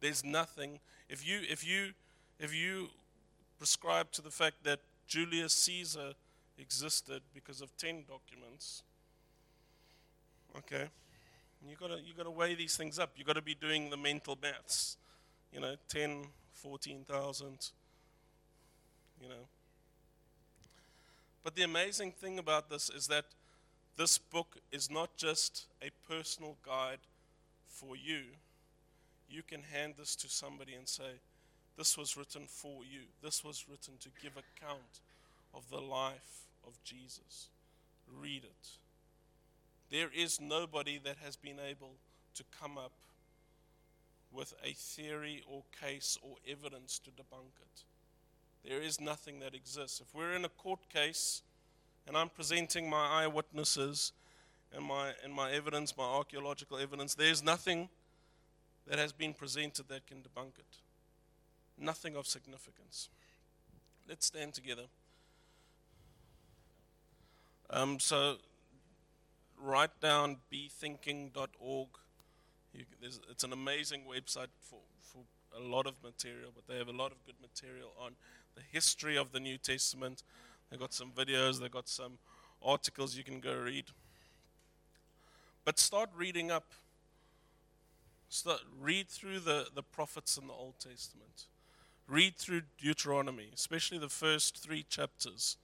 There's 0.00 0.24
nothing. 0.24 0.80
If 1.08 1.26
you, 1.26 1.40
if 1.48 1.66
you, 1.66 1.90
if 2.38 2.54
you 2.54 2.88
prescribe 3.58 4.10
to 4.12 4.22
the 4.22 4.30
fact 4.30 4.64
that 4.64 4.80
Julius 5.06 5.52
Caesar 5.52 6.12
existed 6.58 7.22
because 7.34 7.60
of 7.60 7.76
10 7.76 8.04
documents, 8.08 8.82
okay, 10.56 10.88
you 11.68 11.76
gotta, 11.78 12.00
you 12.00 12.14
gotta 12.16 12.30
weigh 12.30 12.54
these 12.54 12.76
things 12.76 12.98
up. 12.98 13.12
You 13.16 13.24
gotta 13.24 13.42
be 13.42 13.54
doing 13.54 13.90
the 13.90 13.96
mental 13.96 14.38
maths. 14.40 14.96
You 15.52 15.60
know, 15.60 15.74
10, 15.88 16.24
14,000 16.54 17.70
you 19.20 19.28
know. 19.28 19.46
But 21.42 21.54
the 21.54 21.62
amazing 21.62 22.12
thing 22.12 22.38
about 22.38 22.68
this 22.68 22.90
is 22.90 23.06
that 23.08 23.24
this 23.96 24.18
book 24.18 24.56
is 24.72 24.90
not 24.90 25.16
just 25.16 25.66
a 25.82 25.90
personal 26.08 26.56
guide 26.64 27.00
for 27.66 27.96
you, 27.96 28.22
you 29.28 29.42
can 29.42 29.62
hand 29.62 29.94
this 29.98 30.16
to 30.16 30.28
somebody 30.28 30.74
and 30.74 30.88
say, 30.88 31.20
This 31.76 31.96
was 31.96 32.16
written 32.16 32.42
for 32.46 32.84
you. 32.84 33.02
This 33.22 33.44
was 33.44 33.66
written 33.70 33.94
to 34.00 34.08
give 34.22 34.32
account 34.32 35.00
of 35.54 35.68
the 35.70 35.80
life 35.80 36.46
of 36.66 36.82
Jesus. 36.84 37.48
Read 38.20 38.44
it. 38.44 38.68
There 39.90 40.10
is 40.14 40.40
nobody 40.40 40.98
that 41.04 41.16
has 41.24 41.36
been 41.36 41.58
able 41.58 41.92
to 42.34 42.44
come 42.60 42.76
up 42.78 42.92
with 44.32 44.54
a 44.64 44.72
theory 44.72 45.42
or 45.48 45.62
case 45.80 46.16
or 46.22 46.36
evidence 46.48 47.00
to 47.00 47.10
debunk 47.10 47.58
it. 47.60 47.84
There 48.64 48.80
is 48.80 49.00
nothing 49.00 49.40
that 49.40 49.54
exists. 49.54 50.00
If 50.00 50.14
we're 50.14 50.32
in 50.32 50.44
a 50.44 50.48
court 50.48 50.80
case 50.88 51.42
and 52.06 52.16
I'm 52.16 52.28
presenting 52.28 52.88
my 52.88 53.22
eyewitnesses 53.22 54.12
and 54.74 54.84
my, 54.84 55.12
and 55.24 55.32
my 55.32 55.50
evidence, 55.50 55.96
my 55.96 56.04
archaeological 56.04 56.78
evidence, 56.78 57.14
there's 57.14 57.42
nothing 57.42 57.88
that 58.86 58.98
has 58.98 59.12
been 59.12 59.32
presented 59.32 59.88
that 59.88 60.06
can 60.06 60.18
debunk 60.18 60.58
it. 60.58 60.78
Nothing 61.78 62.16
of 62.16 62.26
significance. 62.26 63.08
Let's 64.08 64.26
stand 64.26 64.54
together. 64.54 64.84
Um, 67.70 68.00
so 68.00 68.36
write 69.56 70.00
down 70.00 70.38
bethinking.org. 70.50 71.88
You, 72.72 72.84
it's 73.02 73.44
an 73.44 73.52
amazing 73.52 74.02
website 74.08 74.48
for, 74.60 74.80
for 74.80 74.89
a 75.56 75.60
lot 75.60 75.86
of 75.86 75.94
material, 76.02 76.50
but 76.54 76.66
they 76.66 76.78
have 76.78 76.88
a 76.88 76.92
lot 76.92 77.12
of 77.12 77.24
good 77.26 77.36
material 77.40 77.92
on 77.98 78.12
the 78.54 78.62
history 78.70 79.16
of 79.16 79.32
the 79.32 79.40
New 79.40 79.58
Testament. 79.58 80.22
They've 80.70 80.80
got 80.80 80.94
some 80.94 81.10
videos, 81.10 81.60
they've 81.60 81.70
got 81.70 81.88
some 81.88 82.18
articles 82.62 83.16
you 83.16 83.24
can 83.24 83.40
go 83.40 83.54
read. 83.56 83.86
But 85.64 85.78
start 85.78 86.10
reading 86.16 86.50
up. 86.50 86.72
Start, 88.28 88.60
read 88.80 89.08
through 89.08 89.40
the, 89.40 89.66
the 89.74 89.82
prophets 89.82 90.36
in 90.36 90.46
the 90.46 90.52
Old 90.52 90.74
Testament. 90.78 91.46
Read 92.08 92.36
through 92.36 92.62
Deuteronomy, 92.80 93.50
especially 93.54 93.98
the 93.98 94.08
first 94.08 94.58
three 94.58 94.84
chapters. 94.88 95.56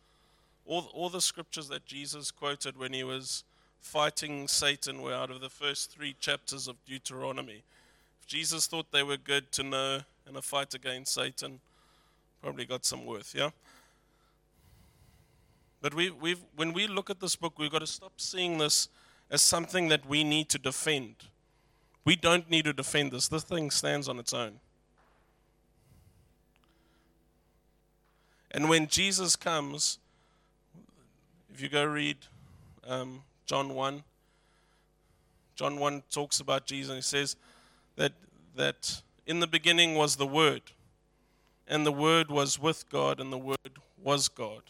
All, 0.65 0.91
all 0.93 1.09
the 1.09 1.21
scriptures 1.21 1.69
that 1.69 1.87
Jesus 1.87 2.31
quoted 2.31 2.77
when 2.77 2.93
he 2.93 3.05
was 3.05 3.45
fighting 3.81 4.49
Satan 4.49 5.01
were 5.01 5.15
out 5.15 5.31
of 5.31 5.41
the 5.41 5.49
first 5.49 5.93
three 5.93 6.15
chapters 6.19 6.67
of 6.67 6.85
Deuteronomy. 6.85 7.63
Jesus 8.27 8.67
thought 8.67 8.91
they 8.93 9.03
were 9.03 9.17
good 9.17 9.53
to 9.53 9.63
know 9.63 10.01
in 10.29 10.37
a 10.37 10.43
fight 10.43 10.75
against 10.75 11.15
Satan, 11.15 11.61
probably 12.43 12.65
got 12.65 12.85
some 12.85 13.07
worth, 13.07 13.35
yeah? 13.35 13.51
But 15.81 15.95
we, 15.95 16.11
we've, 16.11 16.41
when 16.57 16.73
we 16.73 16.87
look 16.87 17.11
at 17.11 17.21
this 17.21 17.37
book, 17.37 17.59
we've 17.59 17.71
got 17.71 17.81
to 17.81 17.87
stop 17.87 18.13
seeing 18.17 18.59
this 18.59 18.89
as 19.31 19.43
something 19.43 19.89
that 19.89 20.07
we 20.07 20.25
need 20.25 20.49
to 20.49 20.59
defend. 20.59 21.15
We 22.05 22.17
don't 22.17 22.51
need 22.51 22.65
to 22.65 22.73
defend 22.73 23.13
this. 23.13 23.29
This 23.29 23.45
thing 23.45 23.71
stands 23.71 24.09
on 24.09 24.19
its 24.19 24.33
own. 24.33 24.61
And 28.51 28.69
when 28.69 28.87
Jesus 28.87 29.37
comes, 29.37 29.99
if 31.53 31.61
you 31.61 31.69
go 31.69 31.85
read 31.85 32.17
um, 32.89 33.23
John 33.47 33.75
1. 33.75 34.03
John 35.55 35.79
1 35.79 36.03
talks 36.11 36.41
about 36.41 36.67
Jesus 36.67 36.91
and 36.91 36.99
he 36.99 37.03
says 37.03 37.37
that, 37.97 38.13
that 38.55 39.03
in 39.27 39.41
the 39.41 39.47
beginning 39.47 39.95
was 39.95 40.17
the 40.17 40.27
Word, 40.27 40.63
and 41.67 41.85
the 41.85 41.93
Word 41.93 42.31
was 42.31 42.59
with 42.59 42.89
God, 42.89 43.21
and 43.21 43.33
the 43.33 43.39
Word 43.39 43.79
was 44.03 44.29
God. 44.29 44.63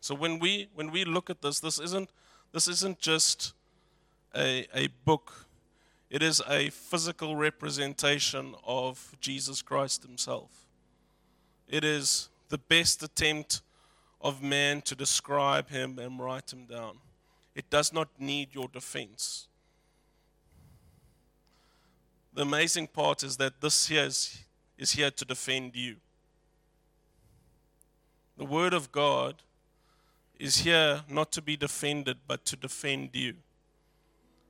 So 0.00 0.14
when 0.14 0.38
we 0.38 0.68
when 0.74 0.90
we 0.90 1.04
look 1.04 1.30
at 1.30 1.40
this, 1.40 1.60
this 1.60 1.78
isn't 1.78 2.10
this 2.52 2.68
isn't 2.68 2.98
just 2.98 3.54
a, 4.36 4.66
a 4.74 4.88
book. 5.04 5.46
It 6.10 6.22
is 6.22 6.42
a 6.48 6.70
physical 6.70 7.36
representation 7.36 8.54
of 8.66 9.16
Jesus 9.20 9.62
Christ 9.62 10.02
Himself. 10.02 10.50
It 11.68 11.84
is 11.84 12.28
the 12.50 12.58
best 12.58 13.02
attempt 13.02 13.62
of 14.20 14.42
man 14.42 14.82
to 14.82 14.94
describe 14.94 15.70
Him 15.70 15.98
and 15.98 16.20
write 16.20 16.52
Him 16.52 16.66
down. 16.66 16.98
It 17.54 17.70
does 17.70 17.92
not 17.92 18.08
need 18.18 18.54
your 18.54 18.68
defense. 18.68 19.48
The 22.34 22.42
amazing 22.42 22.88
part 22.88 23.22
is 23.22 23.36
that 23.36 23.60
this 23.60 23.86
here 23.86 24.04
is, 24.04 24.42
is 24.76 24.90
here 24.90 25.10
to 25.12 25.24
defend 25.24 25.76
you. 25.76 25.96
The 28.36 28.44
Word 28.44 28.74
of 28.74 28.90
God 28.90 29.36
is 30.36 30.58
here 30.58 31.02
not 31.08 31.30
to 31.32 31.42
be 31.42 31.56
defended, 31.56 32.18
but 32.26 32.44
to 32.46 32.56
defend 32.56 33.10
you. 33.12 33.34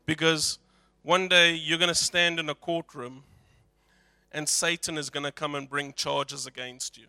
Because 0.07 0.59
one 1.03 1.29
day 1.29 1.55
you're 1.55 1.79
going 1.79 1.88
to 1.88 1.94
stand 1.94 2.40
in 2.40 2.49
a 2.49 2.55
courtroom 2.55 3.25
and 4.33 4.49
Satan 4.49 4.97
is 4.97 5.11
going 5.11 5.25
to 5.25 5.33
come 5.33 5.55
and 5.55 5.68
bring 5.68 5.92
charges 5.92 6.47
against 6.47 6.97
you. 6.97 7.05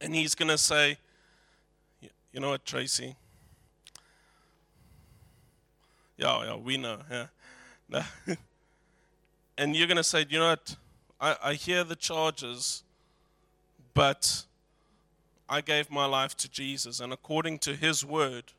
And 0.00 0.14
he's 0.14 0.36
going 0.36 0.48
to 0.48 0.58
say, 0.58 0.98
You 2.32 2.40
know 2.40 2.50
what, 2.50 2.64
Tracy? 2.64 3.16
Yeah, 6.16 6.44
yeah, 6.44 6.54
we 6.54 6.76
know. 6.76 6.98
Yeah. 7.90 8.04
and 9.58 9.74
you're 9.74 9.86
going 9.86 9.96
to 9.96 10.04
say, 10.04 10.26
you 10.28 10.38
know 10.38 10.50
what? 10.50 10.76
I, 11.20 11.36
I 11.42 11.54
hear 11.54 11.84
the 11.84 11.96
charges, 11.96 12.82
but 13.94 14.44
I 15.48 15.60
gave 15.60 15.90
my 15.90 16.04
life 16.04 16.36
to 16.38 16.50
Jesus. 16.50 17.00
And 17.00 17.12
according 17.12 17.58
to 17.60 17.74
his 17.74 18.04
word, 18.04 18.52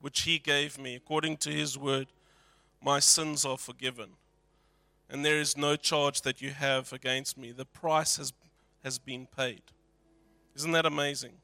which 0.00 0.22
he 0.22 0.38
gave 0.38 0.78
me, 0.78 0.94
according 0.94 1.38
to 1.38 1.50
his 1.50 1.78
word, 1.78 2.08
my 2.82 2.98
sins 2.98 3.44
are 3.44 3.56
forgiven. 3.56 4.10
And 5.08 5.24
there 5.24 5.38
is 5.38 5.56
no 5.56 5.76
charge 5.76 6.22
that 6.22 6.42
you 6.42 6.50
have 6.50 6.92
against 6.92 7.38
me. 7.38 7.52
The 7.52 7.64
price 7.64 8.16
has, 8.16 8.32
has 8.82 8.98
been 8.98 9.26
paid. 9.36 9.62
Isn't 10.56 10.72
that 10.72 10.86
amazing? 10.86 11.34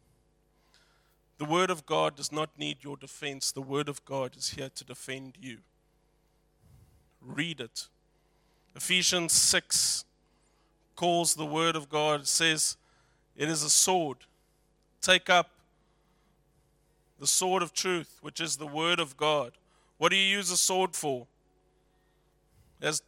The 1.38 1.44
Word 1.44 1.70
of 1.70 1.86
God 1.86 2.16
does 2.16 2.32
not 2.32 2.50
need 2.58 2.78
your 2.82 2.96
defense. 2.96 3.52
The 3.52 3.62
Word 3.62 3.88
of 3.88 4.04
God 4.04 4.36
is 4.36 4.50
here 4.50 4.70
to 4.74 4.84
defend 4.84 5.38
you. 5.40 5.58
Read 7.20 7.60
it. 7.60 7.88
Ephesians 8.74 9.32
6 9.32 10.04
calls 10.96 11.34
the 11.34 11.46
Word 11.46 11.76
of 11.76 11.88
God, 11.88 12.26
says, 12.26 12.76
It 13.36 13.48
is 13.48 13.62
a 13.62 13.70
sword. 13.70 14.18
Take 15.00 15.28
up 15.30 15.50
the 17.18 17.26
sword 17.26 17.62
of 17.62 17.72
truth, 17.72 18.18
which 18.20 18.40
is 18.40 18.56
the 18.56 18.66
Word 18.66 19.00
of 19.00 19.16
God. 19.16 19.52
What 19.96 20.10
do 20.10 20.16
you 20.16 20.36
use 20.36 20.50
a 20.50 20.56
sword 20.56 20.94
for? 20.94 21.26
Has 22.80 23.02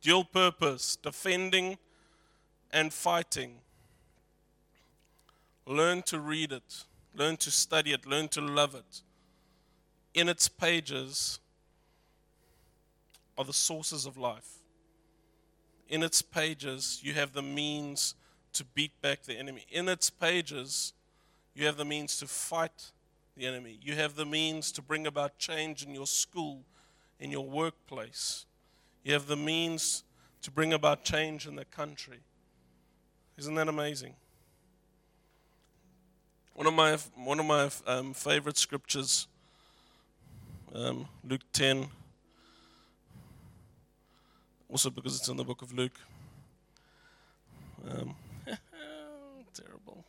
dual 0.00 0.24
purpose 0.24 0.96
defending 0.96 1.78
and 2.72 2.92
fighting. 2.92 3.56
Learn 5.66 6.02
to 6.02 6.20
read 6.20 6.52
it 6.52 6.84
learn 7.16 7.36
to 7.38 7.50
study 7.50 7.92
it, 7.92 8.06
learn 8.06 8.28
to 8.28 8.40
love 8.40 8.74
it. 8.74 9.02
In 10.14 10.28
its 10.28 10.48
pages 10.48 11.40
are 13.36 13.44
the 13.44 13.52
sources 13.52 14.06
of 14.06 14.16
life. 14.16 14.62
In 15.88 16.02
its 16.02 16.22
pages, 16.22 17.00
you 17.02 17.12
have 17.14 17.32
the 17.32 17.42
means 17.42 18.14
to 18.54 18.64
beat 18.64 19.00
back 19.02 19.22
the 19.22 19.38
enemy. 19.38 19.66
In 19.70 19.88
its 19.88 20.10
pages, 20.10 20.92
you 21.54 21.66
have 21.66 21.76
the 21.76 21.84
means 21.84 22.18
to 22.18 22.26
fight 22.26 22.90
the 23.36 23.46
enemy. 23.46 23.78
You 23.82 23.94
have 23.94 24.16
the 24.16 24.26
means 24.26 24.72
to 24.72 24.82
bring 24.82 25.06
about 25.06 25.38
change 25.38 25.84
in 25.84 25.94
your 25.94 26.06
school, 26.06 26.62
in 27.20 27.30
your 27.30 27.44
workplace. 27.44 28.46
You 29.04 29.12
have 29.12 29.26
the 29.26 29.36
means 29.36 30.04
to 30.42 30.50
bring 30.50 30.72
about 30.72 31.04
change 31.04 31.46
in 31.46 31.56
the 31.56 31.64
country. 31.64 32.18
Isn't 33.36 33.54
that 33.54 33.68
amazing? 33.68 34.14
One 36.54 36.66
of 36.66 36.74
my 36.74 36.96
one 37.14 37.38
of 37.38 37.46
my 37.46 37.68
um, 37.86 38.14
favorite 38.14 38.56
scriptures, 38.56 39.28
um, 40.74 41.06
Luke 41.22 41.42
ten. 41.52 41.88
Also 44.70 44.90
because 44.90 45.16
it's 45.16 45.28
in 45.28 45.36
the 45.36 45.44
book 45.44 45.62
of 45.62 45.72
Luke. 45.72 45.98
Um, 47.88 48.14
terrible. 49.54 50.04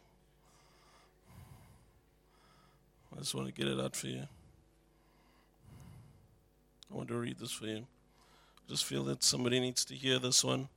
I 3.15 3.20
just 3.20 3.36
want 3.36 3.48
to 3.48 3.54
get 3.54 3.67
it 3.67 3.80
out 3.80 3.96
for 3.96 4.08
you. 4.08 4.28
I 6.91 6.96
want 6.96 7.10
to 7.10 7.15
read 7.15 7.38
this 7.39 7.52
for 7.52 7.65
you. 7.65 7.78
I 7.78 8.70
just 8.70 8.86
feel 8.86 9.04
that 9.06 9.24
somebody 9.24 9.60
needs 9.60 9.86
to 9.86 9.96
hear 9.96 10.20
this 10.20 10.43
one. 10.43 10.70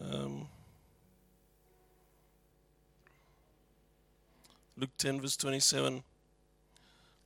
Um, 0.00 0.48
Luke 4.76 4.90
10, 4.96 5.20
verse 5.20 5.36
27. 5.36 6.02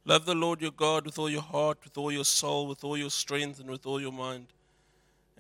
Love 0.04 0.24
the 0.24 0.34
Lord 0.34 0.60
your 0.60 0.72
God 0.72 1.06
with 1.06 1.18
all 1.18 1.30
your 1.30 1.42
heart, 1.42 1.78
with 1.84 1.96
all 1.96 2.10
your 2.10 2.24
soul, 2.24 2.66
with 2.66 2.82
all 2.82 2.96
your 2.96 3.10
strength, 3.10 3.60
and 3.60 3.70
with 3.70 3.86
all 3.86 4.00
your 4.00 4.12
mind, 4.12 4.46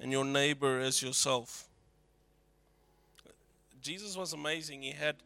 and 0.00 0.12
your 0.12 0.24
neighbor 0.24 0.78
as 0.78 1.02
yourself. 1.02 1.68
Jesus 3.82 4.16
was 4.16 4.32
amazing. 4.32 4.82
He 4.82 4.92
had 4.92 5.16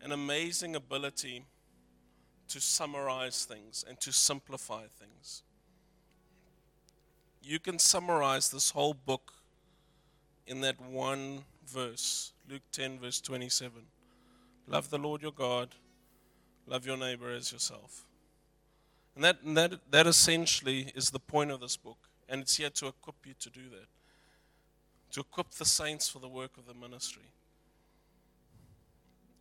an 0.00 0.12
amazing 0.12 0.76
ability 0.76 1.44
to 2.48 2.60
summarize 2.60 3.44
things 3.44 3.84
and 3.86 3.98
to 4.00 4.12
simplify 4.12 4.84
things. 4.86 5.42
You 7.42 7.58
can 7.58 7.78
summarize 7.78 8.50
this 8.50 8.70
whole 8.70 8.94
book 8.94 9.32
in 10.46 10.60
that 10.60 10.80
one 10.80 11.44
verse, 11.66 12.32
Luke 12.48 12.62
10, 12.72 13.00
verse 13.00 13.20
27. 13.20 13.72
Love 14.66 14.90
the 14.90 14.98
Lord 14.98 15.22
your 15.22 15.32
God, 15.32 15.70
love 16.66 16.86
your 16.86 16.96
neighbor 16.96 17.30
as 17.30 17.52
yourself. 17.52 18.04
And 19.18 19.24
that, 19.24 19.38
and 19.44 19.56
that, 19.56 19.72
that 19.90 20.06
essentially 20.06 20.92
is 20.94 21.10
the 21.10 21.18
point 21.18 21.50
of 21.50 21.58
this 21.58 21.76
book. 21.76 21.98
And 22.28 22.40
it's 22.40 22.56
here 22.56 22.70
to 22.70 22.86
equip 22.86 23.16
you 23.26 23.34
to 23.40 23.50
do 23.50 23.62
that, 23.70 23.88
to 25.10 25.20
equip 25.22 25.50
the 25.50 25.64
saints 25.64 26.08
for 26.08 26.20
the 26.20 26.28
work 26.28 26.52
of 26.56 26.68
the 26.68 26.74
ministry. 26.74 27.24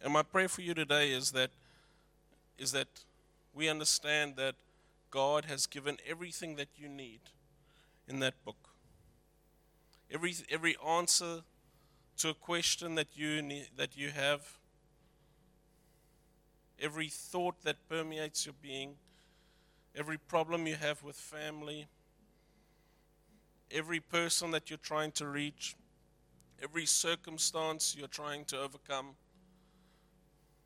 And 0.01 0.11
my 0.11 0.23
prayer 0.23 0.47
for 0.47 0.61
you 0.61 0.73
today 0.73 1.11
is 1.11 1.31
that, 1.33 1.51
is 2.57 2.71
that 2.71 2.87
we 3.53 3.69
understand 3.69 4.35
that 4.37 4.55
God 5.11 5.45
has 5.45 5.67
given 5.67 5.97
everything 6.09 6.55
that 6.55 6.69
you 6.75 6.89
need 6.89 7.19
in 8.07 8.19
that 8.21 8.33
book. 8.43 8.69
Every, 10.09 10.33
every 10.49 10.75
answer 10.83 11.41
to 12.17 12.29
a 12.29 12.33
question 12.33 12.95
that 12.95 13.09
you, 13.13 13.43
need, 13.43 13.67
that 13.77 13.95
you 13.95 14.09
have, 14.09 14.57
every 16.81 17.09
thought 17.09 17.61
that 17.61 17.75
permeates 17.87 18.47
your 18.47 18.55
being, 18.59 18.95
every 19.97 20.17
problem 20.17 20.67
you 20.67 20.75
have 20.75 21.03
with 21.03 21.15
family, 21.15 21.87
every 23.71 23.99
person 23.99 24.51
that 24.51 24.69
you're 24.69 24.77
trying 24.77 25.11
to 25.13 25.27
reach, 25.27 25.75
every 26.61 26.85
circumstance 26.85 27.95
you're 27.97 28.07
trying 28.07 28.45
to 28.45 28.59
overcome, 28.59 29.15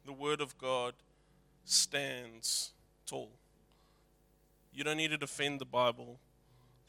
the 0.06 0.14
Word 0.14 0.42
of 0.42 0.58
God 0.58 0.94
stands 1.64 2.72
tall. 3.06 3.30
You 4.74 4.84
don't 4.84 4.98
need 4.98 5.12
to 5.12 5.18
defend 5.18 5.60
the 5.60 5.66
Bible. 5.66 6.20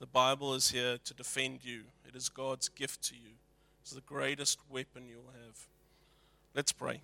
The 0.01 0.07
Bible 0.07 0.55
is 0.55 0.71
here 0.71 0.99
to 1.05 1.15
defend 1.15 1.65
you. 1.65 1.83
It 2.07 2.17
is 2.17 2.29
God's 2.29 2.69
gift 2.69 3.03
to 3.05 3.15
you. 3.15 3.35
It's 3.83 3.93
the 3.93 4.01
greatest 4.01 4.59
weapon 4.71 5.05
you'll 5.09 5.33
have. 5.45 5.67
Let's 6.55 6.73
pray. 6.73 7.03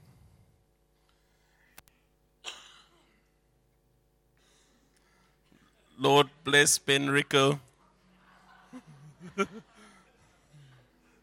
Lord, 6.01 6.29
bless 6.45 6.79
Ben 6.79 7.11
Rico. 7.11 7.59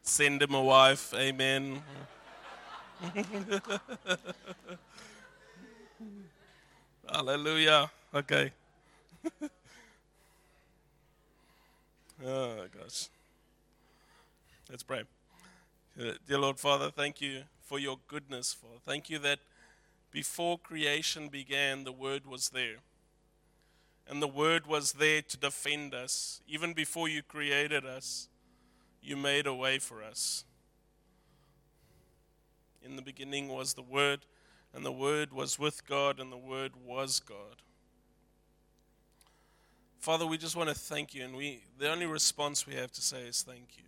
Send 0.02 0.42
him 0.42 0.54
a 0.54 0.62
wife. 0.62 1.14
Amen. 1.14 1.82
Hallelujah. 7.10 7.90
Okay. 8.14 8.52
oh, 12.26 12.66
gosh. 12.78 13.08
Let's 14.70 14.84
pray. 14.84 15.04
Uh, 15.98 16.12
dear 16.28 16.40
Lord 16.40 16.60
Father, 16.60 16.92
thank 16.92 17.22
you 17.22 17.44
for 17.62 17.80
your 17.80 17.98
goodness, 18.10 18.52
Father. 18.54 18.80
Thank 18.84 19.10
you 19.10 19.20
that 19.20 19.40
before 20.12 20.58
creation 20.58 21.30
began, 21.30 21.86
the 21.86 21.94
Word 21.94 22.26
was 22.26 22.50
there. 22.50 22.80
And 24.08 24.22
the 24.22 24.28
Word 24.28 24.68
was 24.68 24.94
there 24.94 25.22
to 25.24 25.38
defend 25.38 25.94
us. 25.94 26.42
Even 26.48 26.74
before 26.74 27.08
you 27.08 27.24
created 27.24 27.86
us, 27.86 28.28
you 29.02 29.18
made 29.18 29.48
a 29.48 29.54
way 29.54 29.80
for 29.80 30.04
us. 30.04 30.46
In 32.84 32.96
the 32.96 33.02
beginning 33.02 33.50
was 33.50 33.74
the 33.74 33.82
Word, 33.82 34.26
and 34.74 34.86
the 34.86 34.92
Word 34.92 35.34
was 35.34 35.58
with 35.58 35.88
God, 35.88 36.20
and 36.20 36.32
the 36.32 36.38
Word 36.38 36.74
was 36.86 37.20
God. 37.20 37.64
Father, 40.00 40.28
we 40.28 40.38
just 40.38 40.56
want 40.56 40.70
to 40.70 40.76
thank 40.76 41.16
you, 41.16 41.26
and 41.26 41.36
we 41.36 41.64
the 41.80 41.90
only 41.90 42.06
response 42.06 42.68
we 42.68 42.76
have 42.76 42.92
to 42.92 43.02
say 43.02 43.22
is 43.22 43.42
thank 43.42 43.70
you. 43.76 43.84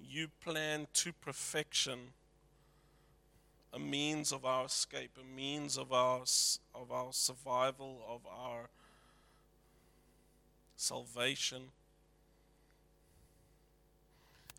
You 0.00 0.26
plan 0.42 0.88
to 0.94 1.12
perfection 1.12 1.98
a 3.74 3.78
means 3.78 4.32
of 4.32 4.44
our 4.44 4.66
escape, 4.66 5.18
a 5.20 5.36
means 5.36 5.76
of 5.76 5.92
our 5.92 6.20
of 6.74 6.92
our 6.92 7.12
survival, 7.12 8.00
of 8.08 8.20
our 8.26 8.68
salvation. 10.76 11.62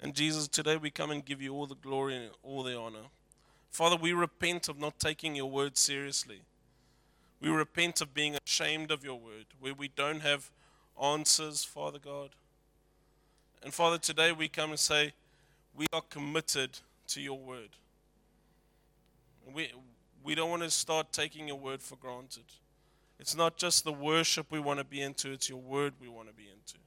And 0.01 0.13
Jesus, 0.13 0.47
today 0.47 0.75
we 0.75 0.89
come 0.89 1.11
and 1.11 1.23
give 1.23 1.41
you 1.41 1.53
all 1.53 1.65
the 1.65 1.75
glory 1.75 2.17
and 2.17 2.29
all 2.43 2.63
the 2.63 2.77
honor. 2.77 3.07
Father, 3.71 3.95
we 3.95 4.11
repent 4.11 4.67
of 4.67 4.77
not 4.77 4.99
taking 4.99 5.35
your 5.35 5.49
word 5.49 5.77
seriously. 5.77 6.41
We 7.39 7.49
repent 7.49 8.01
of 8.01 8.13
being 8.13 8.35
ashamed 8.45 8.91
of 8.91 9.03
your 9.03 9.19
word, 9.19 9.45
where 9.59 9.73
we 9.73 9.87
don't 9.87 10.21
have 10.21 10.49
answers, 11.01 11.63
Father 11.63 11.99
God. 11.99 12.31
And 13.63 13.73
Father, 13.73 13.97
today 13.97 14.31
we 14.31 14.47
come 14.47 14.71
and 14.71 14.79
say, 14.79 15.13
we 15.75 15.87
are 15.93 16.03
committed 16.09 16.79
to 17.07 17.21
your 17.21 17.37
word. 17.37 17.69
We, 19.53 19.71
we 20.23 20.35
don't 20.35 20.49
want 20.49 20.63
to 20.63 20.71
start 20.71 21.11
taking 21.11 21.47
your 21.47 21.57
word 21.57 21.81
for 21.81 21.95
granted. 21.95 22.45
It's 23.19 23.35
not 23.35 23.57
just 23.57 23.83
the 23.83 23.93
worship 23.93 24.47
we 24.51 24.59
want 24.59 24.79
to 24.79 24.85
be 24.85 25.01
into, 25.01 25.31
it's 25.31 25.49
your 25.49 25.61
word 25.61 25.93
we 26.01 26.07
want 26.09 26.27
to 26.27 26.33
be 26.33 26.43
into. 26.43 26.79